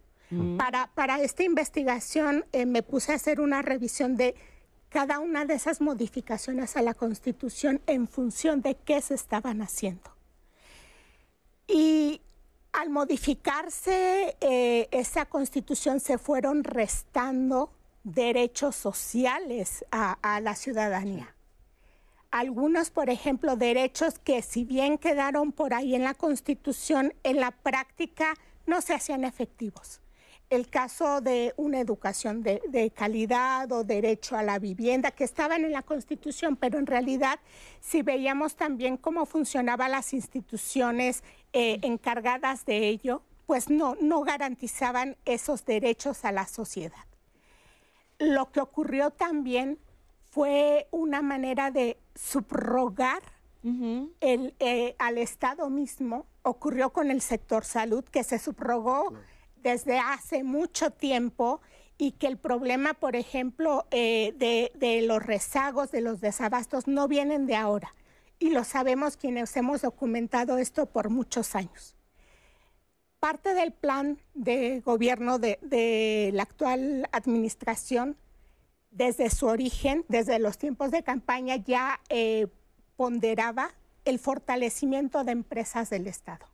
[0.94, 4.36] Para, esta investigación eh, me puse a hacer una revisión de
[4.88, 10.08] cada una de esas modificaciones a la Constitución en función de qué se estaban haciendo.
[11.66, 12.20] Y
[12.72, 17.70] al modificarse eh, esa Constitución se fueron restando
[18.04, 21.34] derechos sociales a la ciudadanía.
[22.30, 27.50] Algunos, por ejemplo, derechos que si bien quedaron por ahí en la Constitución, en la
[27.50, 28.34] práctica
[28.66, 30.00] no se hacían efectivos
[30.50, 35.70] el caso de una educación de, calidad o derecho a la vivienda que estaban en
[35.70, 37.38] la Constitución, pero en realidad
[37.80, 45.16] si veíamos también cómo funcionaban las instituciones eh, encargadas de ello, pues no, no garantizaban
[45.24, 47.06] esos derechos a la sociedad.
[48.18, 49.78] Lo que ocurrió también
[50.30, 53.22] fue una manera de subrogar
[53.62, 56.26] el, eh, al Estado mismo.
[56.42, 59.12] Ocurrió con el sector salud, que se subrogó
[59.62, 61.60] desde hace mucho tiempo
[62.00, 67.46] y que el problema, por ejemplo, eh, de, los rezagos, de los desabastos, no vienen
[67.46, 67.94] de ahora.
[68.38, 71.94] Y lo sabemos quienes hemos documentado esto por muchos años.
[73.18, 78.16] Parte del plan de gobierno de, la actual administración,
[78.90, 82.46] desde su origen, desde los tiempos de campaña, ya eh,
[82.96, 83.72] ponderaba
[84.06, 86.49] el fortalecimiento de empresas del Estado.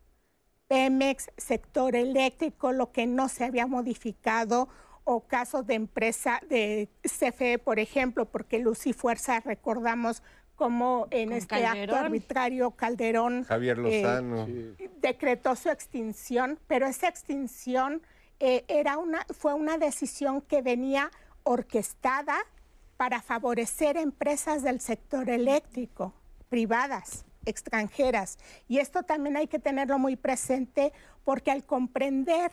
[0.68, 4.68] Pemex, sector eléctrico, lo que no se había modificado,
[5.04, 10.22] o casos de empresa de CFE, por ejemplo, porque Luz y Fuerza recordamos
[10.56, 14.46] como en este acto arbitrario Calderón Javier eh, Lozano.
[15.00, 18.02] Decretó su extinción, pero esa extinción
[18.40, 21.10] eh, era una, fue una decisión que venía
[21.44, 22.38] orquestada
[22.96, 26.14] para favorecer empresas del sector eléctrico
[26.48, 28.38] privadas extranjeras.
[28.68, 30.92] Y esto también hay que tenerlo muy presente
[31.24, 32.50] porque al comprender,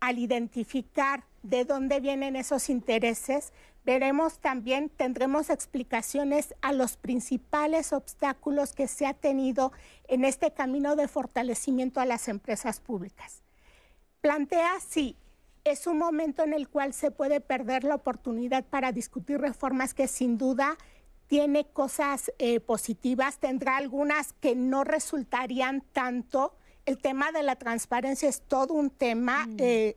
[0.00, 3.52] al identificar de dónde vienen esos intereses,
[3.84, 9.72] veremos también, tendremos explicaciones a los principales obstáculos que se ha tenido
[10.08, 13.42] en este camino de fortalecimiento a las empresas públicas.
[14.20, 15.16] Plantea si
[15.64, 20.08] es un momento en el cual se puede perder la oportunidad para discutir reformas que
[20.08, 20.76] sin duda
[21.32, 26.54] tiene cosas eh, positivas, tendrá algunas que no resultarían tanto.
[26.84, 29.46] El tema de la transparencia es todo un tema.
[29.56, 29.96] eh,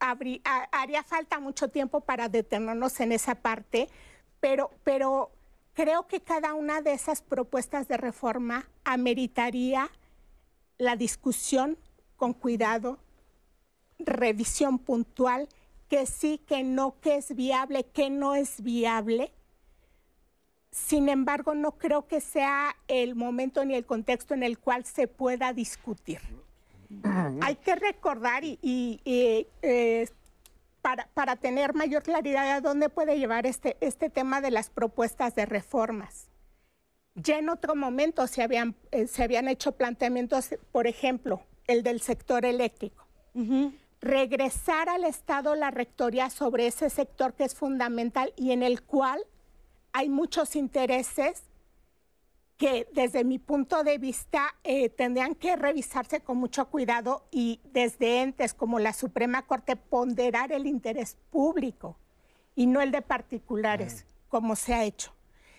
[0.00, 3.88] habrí- ha- haría falta mucho tiempo para detenernos en esa parte,
[4.38, 5.30] pero, pero
[5.72, 9.88] creo que cada una de esas propuestas de reforma ameritaría
[10.76, 11.78] la discusión
[12.16, 12.98] con cuidado,
[13.98, 15.48] revisión puntual,
[15.88, 19.32] que sí, que no, que es viable, que no es viable.
[20.76, 25.08] Sin embargo, no creo que sea el momento ni el contexto en el cual se
[25.08, 26.20] pueda discutir.
[27.40, 30.06] Hay que recordar y, y- y, eh,
[30.82, 35.34] para, para tener mayor claridad a dónde puede llevar este, este tema de las propuestas
[35.34, 36.28] de reformas.
[37.14, 42.02] Ya en otro momento se habían, eh, se habían hecho planteamientos, por ejemplo, el del
[42.02, 43.06] sector eléctrico.
[44.02, 49.20] Regresar al Estado la rectoría sobre ese sector que es fundamental y en el cual
[49.96, 51.42] hay muchos intereses
[52.58, 58.20] que desde mi punto de vista eh, tendrían que revisarse con mucho cuidado y desde
[58.20, 61.96] entes como la Suprema Corte ponderar el interés público
[62.54, 65.14] y no el de particulares, como se ha hecho.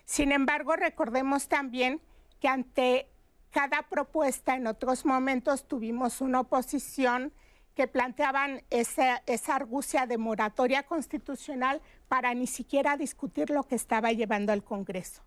[0.06, 2.00] Sin embargo, recordemos también
[2.40, 3.08] que ante
[3.50, 7.34] cada propuesta en otros momentos tuvimos una oposición
[7.78, 14.12] que planteaban esa, esa argucia de moratoria constitucional para ni siquiera discutir lo que estaba
[14.12, 15.22] llevando al Congreso.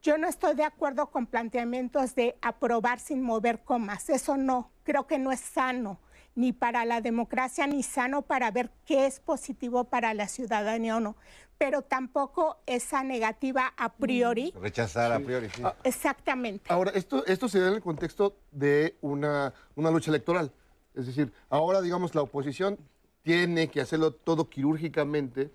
[0.00, 4.08] Yo no estoy de acuerdo con planteamientos de aprobar sin mover comas.
[4.08, 5.98] Eso no, creo que no es sano,
[6.36, 11.00] ni para la democracia, ni sano para ver qué es positivo para la ciudadanía o
[11.00, 11.16] no.
[11.58, 14.54] Pero tampoco esa negativa a priori.
[14.60, 15.64] Rechazar a priori, sí.
[15.82, 16.72] Exactamente.
[16.72, 20.52] Ahora, esto, esto se da en el contexto de una, una lucha electoral.
[20.94, 22.78] Es decir, ahora, digamos, la oposición
[23.22, 25.50] tiene que hacerlo todo quirúrgicamente,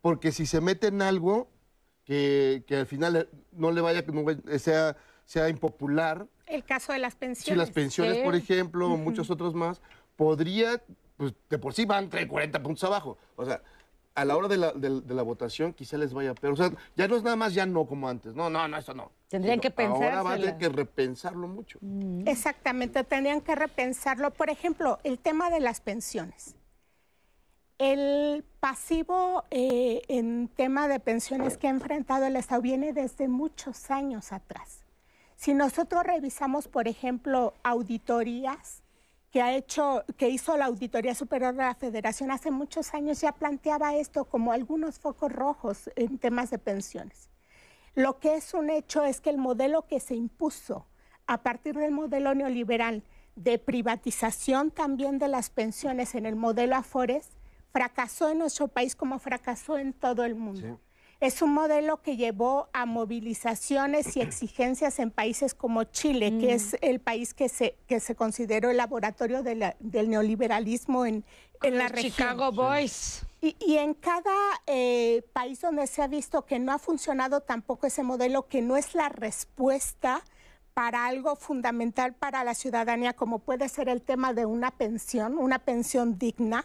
[0.00, 1.48] porque si se mete en algo
[2.04, 4.24] que, que al final no le vaya, no
[4.58, 4.96] sea,
[5.26, 7.52] sea impopular, El caso de las pensiones.
[7.54, 8.22] si las pensiones, Sí.
[8.24, 9.02] por ejemplo, o Ujú.
[9.02, 9.82] muchos otros más,
[10.16, 10.82] podría,
[11.18, 13.18] pues de por sí van 30, 40 puntos abajo.
[13.36, 13.62] O sea,
[14.20, 16.54] a la hora de la, de- de la votación quizá les vaya peor.
[16.54, 18.34] O sea, ya no es nada más ya no como antes.
[18.34, 19.10] No, no, no, eso no.
[19.28, 21.78] Tendrían Sino que Ahora va a tener que repensarlo mucho.
[22.26, 24.30] Exactamente, tendrían que repensarlo.
[24.32, 26.54] Por ejemplo, el tema de las pensiones.
[27.78, 33.90] El pasivo eh, en tema de pensiones que ha enfrentado el Estado viene desde muchos
[33.92, 34.84] años atrás.
[35.36, 38.82] Si nosotros revisamos, por ejemplo, auditorías
[39.30, 43.32] que ha hecho, que hizo la Auditoría Superior de la Federación hace muchos años, ya
[43.32, 47.28] planteaba esto como algunos focos rojos en temas de pensiones.
[47.94, 50.86] Lo que es un hecho es que el modelo que se impuso
[51.26, 53.02] a partir del modelo neoliberal
[53.36, 57.30] de privatización también de las pensiones en el modelo Afores
[57.70, 60.80] fracasó en nuestro país como fracasó en todo el mundo.
[61.20, 66.76] Es un modelo que llevó a movilizaciones y exigencias en países como Chile, que es
[66.80, 71.24] el país que se, que se consideró el laboratorio de la- del neoliberalismo en,
[71.62, 72.12] en la región.
[72.12, 73.26] Chicago Boys.
[73.40, 74.32] Y, y en cada
[74.68, 78.76] eh, país donde se ha visto que no ha funcionado tampoco ese modelo, que no
[78.76, 80.22] es la respuesta
[80.74, 85.58] para algo fundamental para la ciudadanía, como puede ser el tema de una pensión, una
[85.58, 86.64] pensión digna,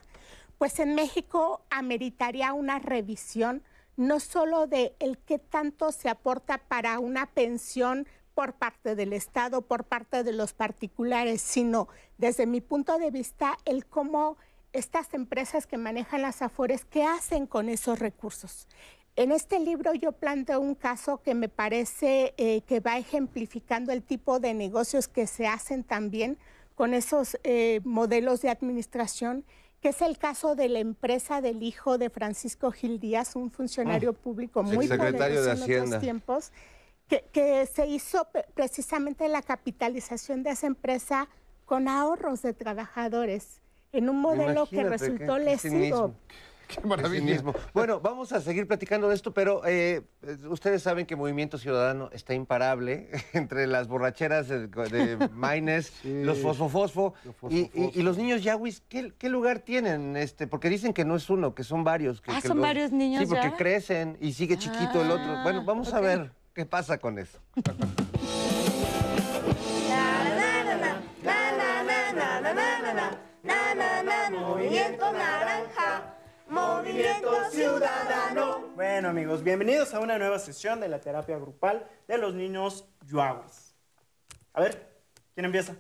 [0.60, 3.64] pues en México ameritaría una revisión
[3.96, 9.62] no solo de el qué tanto se aporta para una pensión por parte del Estado,
[9.62, 14.38] por parte de los particulares, sino desde mi punto de vista el cómo
[14.72, 18.68] estas empresas que manejan las afores, ¿qué hacen con esos recursos?
[19.16, 24.02] En este libro yo planteo un caso que me parece eh, que va ejemplificando el
[24.02, 26.40] tipo de negocios que se hacen también
[26.74, 29.46] con esos eh, modelos de administración,
[29.84, 34.14] que es el caso de la empresa del hijo de Francisco Gil Díaz, un funcionario
[34.14, 36.52] público muy poderoso de en otros tiempos,
[37.10, 41.28] que, que se hizo precisamente la capitalización de esa empresa
[41.66, 43.60] con ahorros de trabajadores,
[43.92, 46.16] en un modelo que resultó lesivo.
[46.82, 47.42] Qué maravilla.
[47.74, 52.10] Bueno, vamos a seguir platicando de esto, pero eh, eh, ustedes saben que Movimiento Ciudadano
[52.12, 57.14] está imparable entre las borracheras de, de Maines, los fosfofosfo
[57.50, 58.82] y, y- y los niños Yawis.
[58.90, 60.18] ¿qué, qué lugar tienen?
[60.18, 62.22] este Porque dicen que no es uno, que son varios.
[62.22, 63.56] Que, Ah, que ¿son varios niños Sí, porque ya?
[63.58, 65.26] crecen y sigue chiquito el otro.
[65.38, 67.40] Ah, Bueno, vamos a ver qué pasa con eso.
[74.32, 75.83] Movimiento naranja,
[76.48, 78.70] movimiento ciudadano.
[78.76, 83.76] Bueno amigos, bienvenidos a una nueva sesión de la terapia grupal de los niños yuaguis.
[84.54, 85.76] A ver, ¿quién empieza?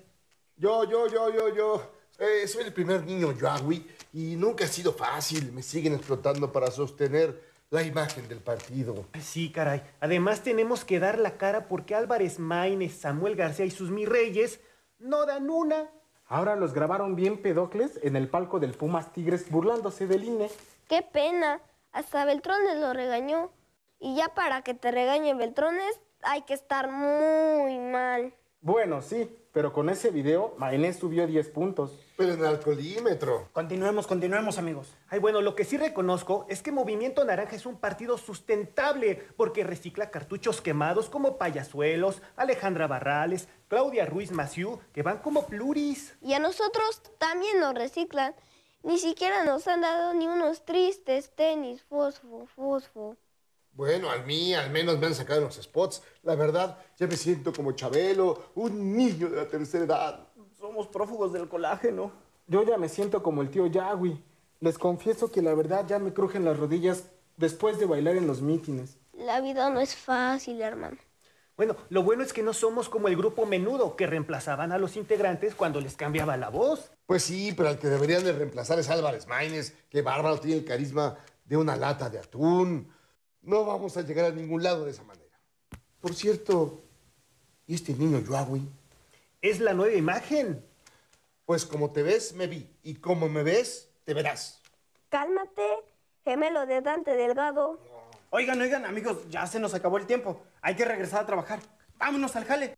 [0.55, 1.91] Yo, yo, yo, yo, yo.
[2.19, 5.51] Eh, soy el primer niño Yagui y nunca ha sido fácil.
[5.51, 9.07] Me siguen explotando para sostener la imagen del partido.
[9.19, 9.81] Sí, caray.
[9.99, 14.59] Además tenemos que dar la cara porque Álvarez Maínez, Samuel García y sus mi reyes
[14.99, 15.89] no dan una.
[16.33, 20.49] Ahora los grabaron bien pedocles en el palco del Pumas Tigres burlándose del INE.
[20.87, 21.61] Qué pena.
[21.91, 23.51] Hasta Beltrones lo regañó.
[23.99, 28.33] Y ya para que te regañe Beltrones hay que estar muy mal.
[28.61, 31.91] Bueno, sí, pero con ese video Maynés subió 10 puntos.
[32.17, 33.49] Pero en el alcoholímetro.
[33.53, 34.95] Continuemos, continuemos, amigos.
[35.09, 39.63] Ay, bueno, lo que sí reconozco es que Movimiento Naranja es un partido sustentable porque
[39.63, 46.15] recicla cartuchos quemados como Payasuelos, Alejandra Barrales, Claudia Ruiz Maciú, que van como pluris.
[46.21, 48.35] Y a nosotros también nos reciclan.
[48.81, 53.15] Ni siquiera nos han dado ni unos tristes tenis, fosfo, fosfo.
[53.75, 56.03] Bueno, al mí al menos me han sacado los spots.
[56.21, 60.27] La verdad, ya me siento como Chabelo, un niño de la tercera edad.
[60.59, 62.11] Somos prófugos del colágeno.
[62.45, 64.23] Yo ya me siento como el tío Yagui.
[64.59, 68.41] Les confieso que la verdad ya me crujen las rodillas después de bailar en los
[68.41, 68.97] mítines.
[69.13, 70.97] La vida no es fácil, hermano.
[71.57, 74.97] Bueno, lo bueno es que no somos como el grupo menudo que reemplazaban a los
[74.97, 76.91] integrantes cuando les cambiaba la voz.
[77.07, 80.65] Pues sí, pero al que deberían de reemplazar es Álvarez Maínez, que bárbaro tiene el
[80.65, 82.92] carisma de una lata de atún.
[83.43, 85.37] No vamos a llegar a ningún lado de esa manera.
[85.99, 86.81] Por cierto,
[87.67, 88.65] ¿y este niño Yuawi?
[89.41, 90.65] Es la nueva imagen.
[91.45, 92.69] Pues como te ves, me vi.
[92.83, 94.61] Y como me ves, te verás.
[95.09, 95.61] Cálmate,
[96.23, 97.79] gemelo de Dante Delgado.
[98.29, 100.41] Oigan, oigan, amigos, ya se nos acabó el tiempo.
[100.61, 101.59] Hay que regresar a trabajar.
[101.97, 102.77] Vámonos al jale.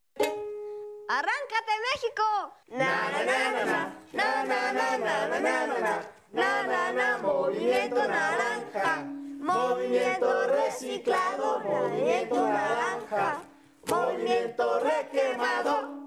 [1.08, 2.24] ¡Arráncate, México!
[2.70, 3.66] Na, na, na, na,
[4.12, 6.02] na, na, na, na, na, na, na, na,
[6.34, 9.25] na, na, na, movimiento naranja.
[9.46, 13.44] Movimiento reciclado, movimiento naranja.
[13.88, 16.04] Movimiento requemado.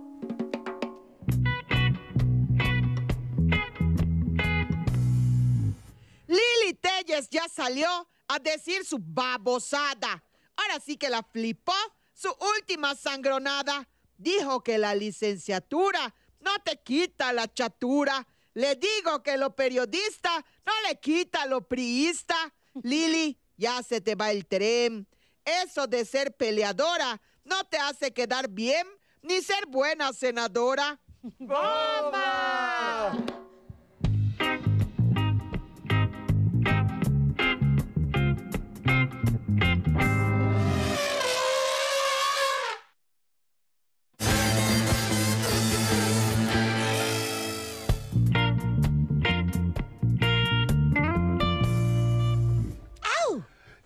[6.26, 10.24] Lili Telles ya salió a decir su babosada.
[10.56, 11.72] Ahora sí que la flipó
[12.12, 13.88] su última sangronada.
[14.16, 18.26] Dijo que la licenciatura no te quita la chatura.
[18.54, 22.52] Le digo que lo periodista no le quita lo priista.
[22.82, 25.06] Lili, ya se te va el tren.
[25.44, 28.86] Eso de ser peleadora no te hace quedar bien
[29.22, 31.00] ni ser buena senadora.
[31.38, 33.12] ¡Bomba!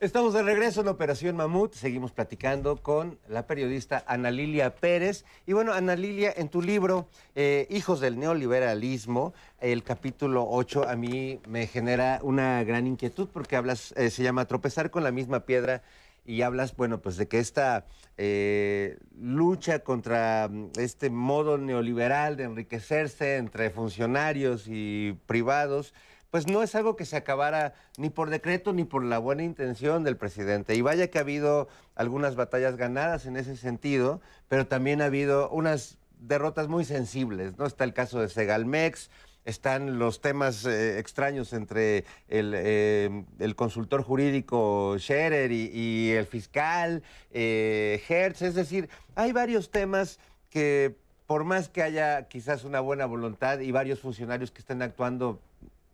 [0.03, 1.74] Estamos de regreso en Operación Mamut.
[1.74, 5.24] Seguimos platicando con la periodista Ana Lilia Pérez.
[5.46, 10.96] Y bueno, Ana Lilia, en tu libro, eh, Hijos del Neoliberalismo, el capítulo 8 a
[10.96, 15.46] mí me genera una gran inquietud porque hablas, eh, se llama Tropezar con la misma
[15.46, 15.84] piedra
[16.24, 17.86] y hablas, bueno, pues de que esta
[18.18, 25.94] eh, lucha contra mm, este modo neoliberal de enriquecerse entre funcionarios y privados,
[26.33, 30.03] pues no es algo que se acabara ni por decreto ni por la buena intención
[30.03, 30.74] del presidente.
[30.74, 35.51] Y vaya que ha habido algunas batallas ganadas en ese sentido, pero también ha habido
[35.51, 37.66] unas derrotas muy sensibles, ¿no?
[37.66, 39.11] Está el caso de Segalmex,
[39.45, 46.24] están los temas eh, extraños entre el, eh, el, consultor jurídico Scherer y, y el
[46.24, 50.18] fiscal eh, Hertz, es decir, hay varios temas
[50.49, 55.39] que por más que haya quizás una buena voluntad y varios funcionarios que estén actuando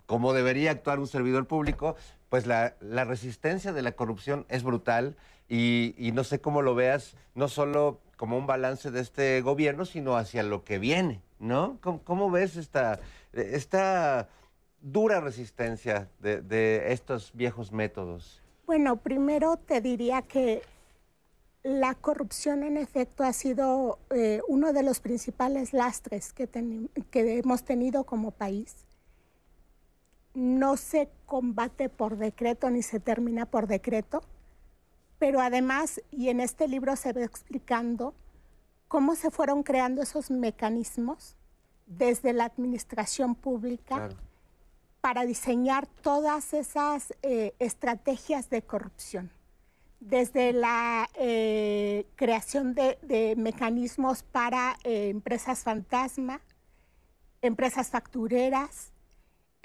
[0.09, 1.94] como debería actuar un servidor público,
[2.30, 5.16] pues la, resistencia de la corrupción es brutal
[5.50, 10.16] y, no sé cómo lo veas, no solo como un balance de este gobierno, sino
[10.16, 11.78] hacia lo que viene, ¿no?
[11.82, 13.00] ¿Cómo, ves esta,
[13.34, 14.30] esta
[14.80, 18.42] dura resistencia de, estos viejos métodos?
[18.66, 20.62] Bueno, primero te diría que
[21.62, 26.48] la corrupción en efecto ha sido eh, uno de los principales lastres que
[27.12, 28.88] hemos tenido como país
[30.39, 34.22] no se combate por decreto ni se termina por decreto,
[35.18, 38.14] pero además, y en este libro se ve explicando
[38.86, 41.36] cómo se fueron creando esos mecanismos
[41.86, 44.16] desde la administración pública claro.
[45.01, 49.32] para diseñar todas esas eh, estrategias de corrupción.
[49.99, 56.41] Desde la eh, creación de, de, mecanismos para eh, empresas fantasma,
[57.43, 58.93] empresas factureras,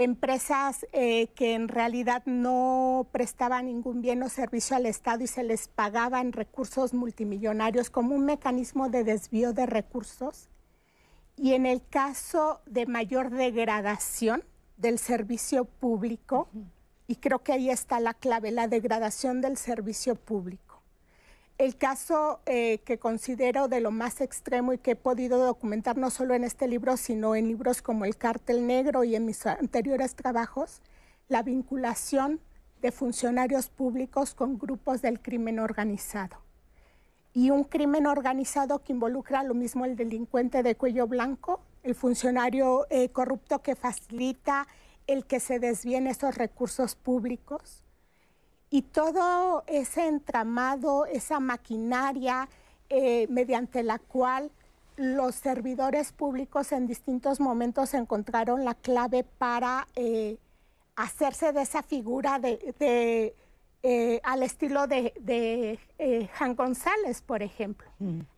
[0.04, 5.43] empresas eh, que en realidad no prestaban ningún bien o servicio al Estado y se
[5.43, 10.49] les pagaban recursos multimillonarios como un mecanismo de desvío de recursos.
[11.36, 14.43] Y en el caso de mayor degradación
[14.78, 16.47] del servicio público,
[17.08, 20.73] y creo que ahí está la clave, la degradación del servicio público.
[21.64, 26.09] El caso eh, que considero de lo más extremo y que he podido documentar no
[26.09, 30.14] solo en este libro, sino en libros como El Cártel Negro y en mis anteriores
[30.14, 30.82] trabajos,
[31.30, 32.41] la vinculación
[32.82, 36.36] de funcionarios públicos con grupos del crimen organizado.
[37.32, 42.88] Y un crimen organizado que involucra lo mismo el delincuente de cuello blanco, el funcionario
[42.89, 44.68] eh, corrupto que facilita
[45.07, 47.83] el que se desvíen esos recursos públicos
[48.74, 52.50] y todo ese entramado, esa maquinaria
[52.90, 54.50] eh, mediante la cual
[54.98, 60.38] los servidores públicos en distintos momentos encontraron la clave para eh,
[60.96, 63.36] hacerse de esa figura de,
[63.84, 67.88] eh, al estilo de, de Jan González, por ejemplo.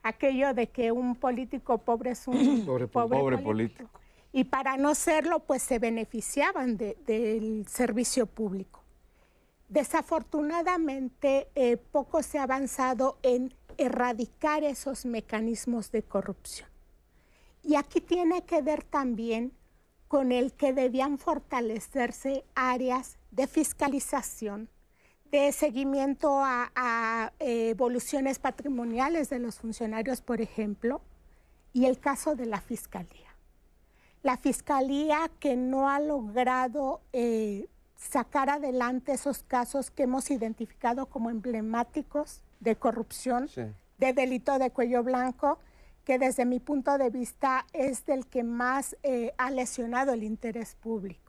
[0.03, 3.89] Aquello de que un político pobre es un Pobre, pobre, político.
[4.33, 8.81] y para no serlo, pues se beneficiaban de- del servicio público.
[9.67, 16.69] Desafortunadamente, eh, poco se ha avanzado en erradicar esos mecanismos de corrupción.
[17.63, 19.51] Y aquí tiene que ver también
[20.07, 24.69] con el que debían fortalecerse áreas de fiscalización,
[25.31, 31.01] de seguimiento a, eh, evoluciones patrimoniales de los funcionarios, por ejemplo,
[31.73, 33.25] y el caso de la fiscalía
[34.25, 41.29] la fiscalía que no ha logrado eh, sacar adelante esos casos que hemos identificado como
[41.29, 43.49] emblemáticos de corrupción,
[43.97, 45.59] de delito de cuello blanco,
[46.03, 50.75] que desde mi punto de vista es del que más eh, ha lesionado el interés
[50.75, 51.25] público.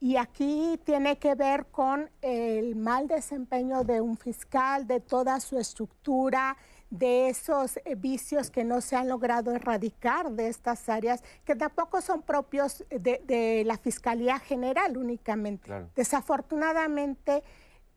[0.00, 5.58] Y aquí tiene que ver con el mal desempeño de un fiscal, de toda su
[5.58, 6.56] estructura,
[6.90, 12.00] de esos eh, vicios que no se han logrado erradicar de estas áreas, que tampoco
[12.00, 15.64] son propios de, de la Fiscalía General únicamente.
[15.66, 15.90] Claro.
[15.94, 17.42] Desafortunadamente,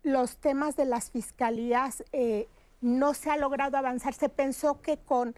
[0.04, 2.48] los temas de las fiscalías eh,
[2.82, 4.14] no se ha logrado avanzar.
[4.14, 5.36] Se pensó que con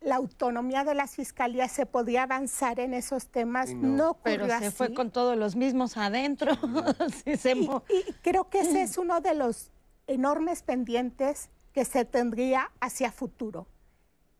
[0.00, 3.72] la autonomía de las fiscalías se podía avanzar en esos temas.
[3.74, 4.10] no.
[4.10, 6.52] ocurrió Pero se fue con todos los mismos adentro.
[7.24, 9.70] Sí, se mo- Y creo que ese es uno de los
[10.06, 13.66] enormes pendientes que se tendría hacia futuro.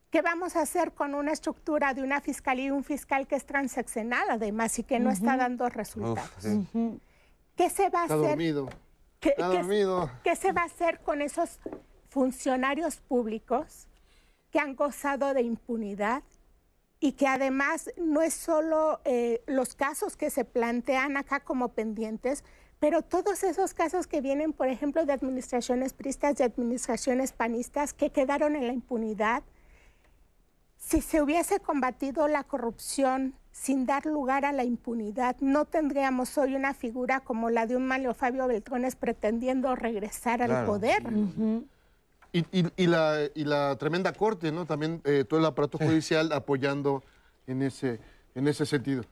[0.09, 3.45] ¿Qué vamos a hacer con una estructura de una fiscalía y un fiscal que es
[3.45, 6.31] transaccional además y que no está dando resultados?
[6.43, 6.99] Uf, sí.
[7.55, 8.29] ¿Qué se va a Está hacer?
[8.29, 8.69] dormido.
[9.19, 10.09] ¿Qué, Está qué- dormido.
[10.23, 11.59] qué se va a hacer con esos
[12.09, 13.85] funcionarios públicos
[14.49, 16.23] que han gozado de impunidad
[16.99, 22.43] y que además no es solo eh, los casos que se plantean acá como pendientes,
[22.79, 28.11] pero todos esos casos que vienen, por ejemplo, de administraciones pristas, de administraciones panistas, que
[28.11, 29.43] quedaron en la impunidad,
[30.77, 36.55] si se hubiese combatido la corrupción sin dar lugar a la impunidad, no tendríamos hoy
[36.55, 41.01] una figura como la de un Manlio Fabio Beltrones pretendiendo regresar al poder.
[42.31, 44.65] Y, y- y la, y la tremenda corte, ¿no?
[44.67, 47.03] También eh, todo el aparato judicial apoyando
[47.47, 47.99] en ese,
[48.35, 49.03] en ese sentido.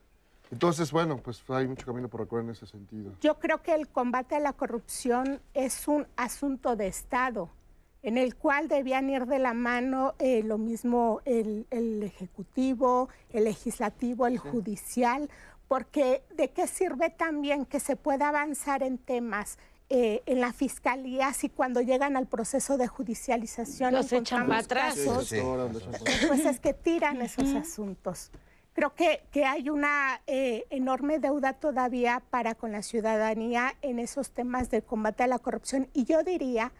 [0.51, 3.13] Entonces, bueno, pues hay mucho camino por recorrer en ese sentido.
[3.21, 7.49] Yo creo que el combate a la corrupción es un asunto de Estado,
[8.03, 13.45] en el cual debían ir de la mano eh, lo mismo el, el Ejecutivo, el
[13.45, 15.29] Legislativo, el Judicial,
[15.67, 19.57] porque ¿de qué sirve también que se pueda avanzar en temas?
[19.89, 24.95] eh, en la fiscalía, si cuando llegan al proceso de judicialización Los echan para atrás.
[24.95, 26.25] casos, Sí, sí.
[26.27, 28.31] pues es que tiran esos asuntos.
[28.75, 34.31] Creo que, que hay una eh, enorme deuda todavía para con la ciudadanía en esos
[34.31, 36.73] temas de combate a la corrupción y yo diría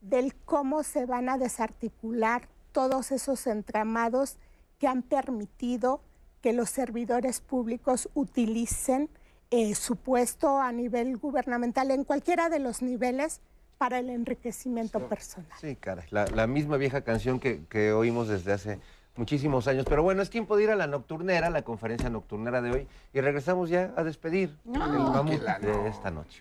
[0.00, 4.38] del cómo se van a desarticular todos esos entramados
[4.78, 6.00] que han permitido
[6.40, 9.10] que los servidores públicos utilicen
[9.50, 13.42] eh, su puesto a nivel gubernamental en cualquiera de los niveles
[13.76, 15.50] para el enriquecimiento personal.
[15.60, 16.06] Sí, caray.
[16.08, 18.80] La, la misma vieja canción que, que oímos desde hace
[19.16, 19.84] muchísimos años.
[19.88, 23.20] Pero bueno, es tiempo de ir a la nocturnera, la conferencia nocturnera de hoy, y
[23.20, 25.24] regresamos ya a despedir No.
[25.28, 26.38] el de esta noche.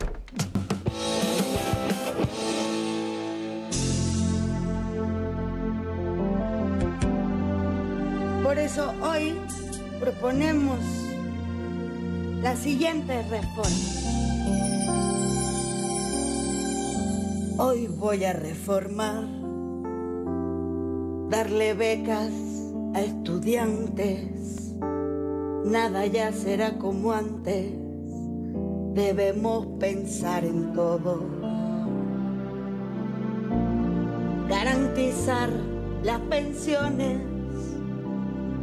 [8.43, 9.35] Por eso hoy
[9.99, 10.79] proponemos
[12.41, 14.05] la siguiente reforma.
[17.57, 19.23] Hoy voy a reformar,
[21.29, 22.31] darle becas
[22.95, 24.73] a estudiantes,
[25.65, 27.73] nada ya será como antes,
[28.93, 31.25] debemos pensar en todo.
[34.47, 35.49] Garantizar
[36.03, 37.19] las pensiones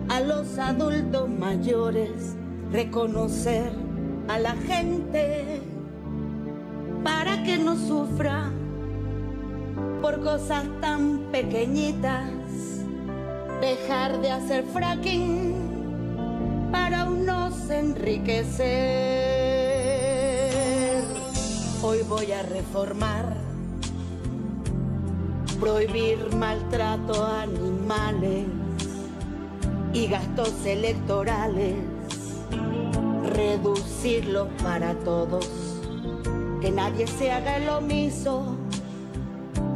[0.08, 2.34] a los adultos mayores,
[2.70, 3.70] reconocer
[4.28, 5.60] a la gente
[7.04, 8.50] para que no sufra
[10.00, 12.41] por cosas tan pequeñitas,
[13.62, 15.54] dejar de hacer fracking
[16.72, 18.64] para unos enriquecer.
[21.80, 23.36] Hoy voy a reformar,
[25.60, 28.46] prohibir maltrato a animales
[29.94, 31.76] y gastos electorales,
[33.32, 35.48] reducirlos para todos,
[36.60, 38.56] que nadie se haga el omiso,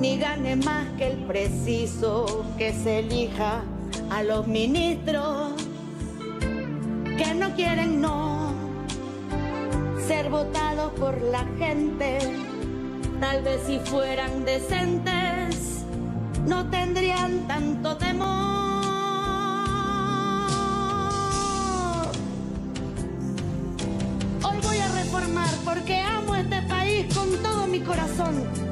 [0.01, 3.63] ni gane más que el preciso, que se elija
[4.11, 5.53] a los ministros
[7.19, 8.53] que no quieren no
[10.07, 12.19] ser votados por la gente.
[13.21, 15.85] Tal vez si fueran decentes,
[16.47, 18.27] no tendrían tanto temor.
[24.43, 28.66] Hoy voy a reformar porque amo este país con todo mi corazón.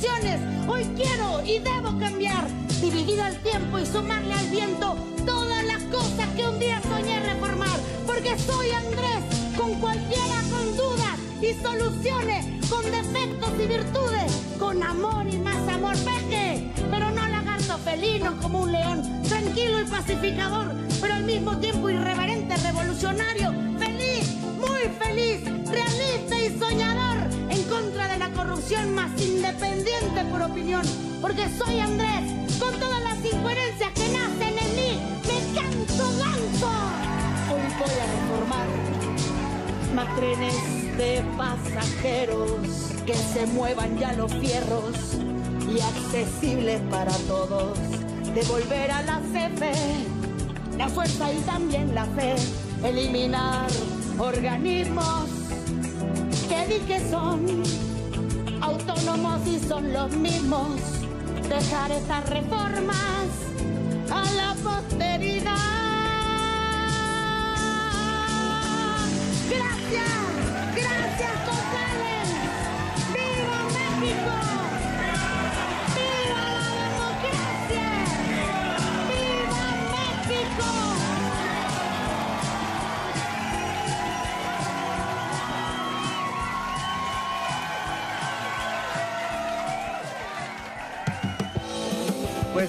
[0.00, 0.40] Corrupciones.
[0.68, 2.46] Hoy quiero y debo cambiar,
[2.80, 4.96] dividir el tiempo y sumarle al viento
[5.26, 7.78] todas las cosas que un día soñé reformar.
[8.06, 15.26] Porque soy Andrés, con cualquiera con dudas y soluciones, con defectos y virtudes, con amor
[15.30, 15.96] y más amor.
[15.98, 21.90] Peque, pero no lagarto felino como un león, tranquilo y pacificador, pero al mismo tiempo
[21.90, 27.18] irreverente, revolucionario, feliz, muy feliz, realista y soñador,
[27.50, 28.09] en contra de
[28.94, 30.82] más independiente por opinión,
[31.20, 36.70] porque soy Andrés, con todas las incoherencias que nacen en mí, me canso ganso.
[37.50, 38.66] Hoy voy a reformar
[39.94, 42.52] más trenes de pasajeros
[43.06, 44.94] que se muevan ya los fierros
[45.66, 47.78] y accesibles para todos.
[48.34, 50.20] Devolver a la CFE
[50.76, 52.34] la fuerza y también la fe.
[52.84, 53.68] Eliminar
[54.18, 55.28] organismos
[56.48, 57.89] que di que son
[58.70, 60.80] autónomos y son los mismos.
[61.48, 63.28] Dejar estas reformas
[64.10, 65.56] a la posteridad.
[69.50, 70.29] Gracias,
[92.52, 92.68] Pues,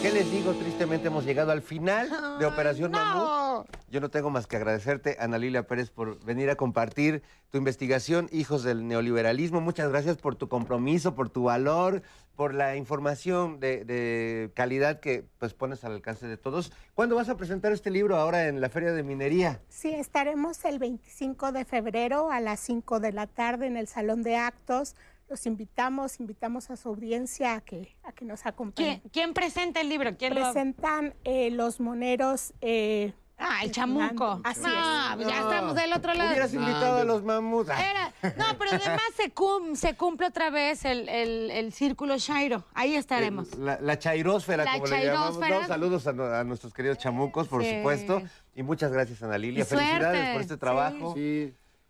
[0.00, 0.54] ¿qué les digo?
[0.54, 2.08] Tristemente hemos llegado al final
[2.38, 3.66] de Operación Mamut.
[3.90, 8.28] Yo no tengo más que agradecerte, Ana Lilia Pérez, por venir a compartir tu investigación,
[8.32, 9.60] Hijos del Neoliberalismo.
[9.60, 12.02] Muchas gracias por tu compromiso, por tu valor,
[12.36, 16.72] por la información de, de calidad que pues pones al alcance de todos.
[16.94, 19.60] ¿Cuándo vas a presentar este libro ahora en la Feria de Minería?
[19.68, 24.22] Sí, estaremos el 25 de febrero a las 5 de la tarde en el Salón
[24.22, 24.94] de Actos.
[25.28, 29.00] Los invitamos, invitamos a su audiencia a que, a que nos acompañen.
[29.00, 30.16] ¿Quién, quién presenta el libro?
[30.16, 32.54] ¿Quién lo- Presentan eh, los moneros.
[32.62, 34.40] eh, Ah, el chamuco.
[34.42, 35.24] Así Ah, es.
[35.28, 36.28] ya estamos del otro lado.
[36.30, 37.68] Hubieras invitado a los mamuts.
[37.70, 42.64] Era- no, pero además se, cum- se cumple otra vez el, el- el círculo Shairo.
[42.74, 43.54] Ahí estaremos.
[43.56, 45.38] La, la chairósfera, La como le llamamos.
[45.38, 45.60] chairósfera.
[45.60, 47.76] No, saludos a, nu- a nuestros queridos chamucos, por Sí.
[47.76, 48.22] supuesto.
[48.56, 49.62] Y muchas gracias, Ana Lilia.
[49.62, 49.86] Y suerte.
[49.86, 50.60] Felicidades por este Sí.
[50.60, 51.14] trabajo.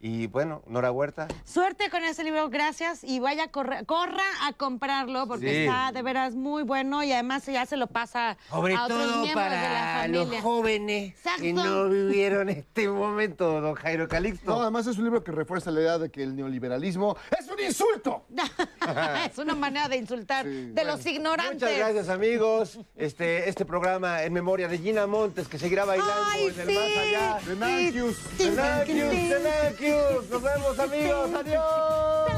[0.00, 1.26] Y bueno, Nora Huerta.
[1.44, 3.02] Suerte con este libro, gracias.
[3.02, 5.56] Y vaya, a correr- corra a comprarlo porque Sí.
[5.64, 9.22] está de veras muy bueno y además ya se lo pasa Sobre a otros todo
[9.22, 10.24] miembros de la para familia.
[10.24, 11.64] los jóvenes que Exacto.
[11.64, 14.52] no vivieron este momento, don Jairo Calixto.
[14.54, 17.58] No, además es un libro que refuerza la idea de que el neoliberalismo es un
[17.58, 18.24] insulto.
[19.28, 21.54] es una manera de insultar de los ignorantes.
[21.60, 22.78] Muchas gracias, amigos.
[22.94, 26.74] Este, este programa en memoria de Gina Montes, que seguirá bailando Ay, en el sí.
[26.74, 27.38] más allá.
[27.44, 28.38] De Nankius.
[28.38, 29.87] De Nankius, de Nankius.
[29.88, 30.28] News.
[30.28, 31.34] Nos vemos, amigos.
[31.34, 32.28] Adiós.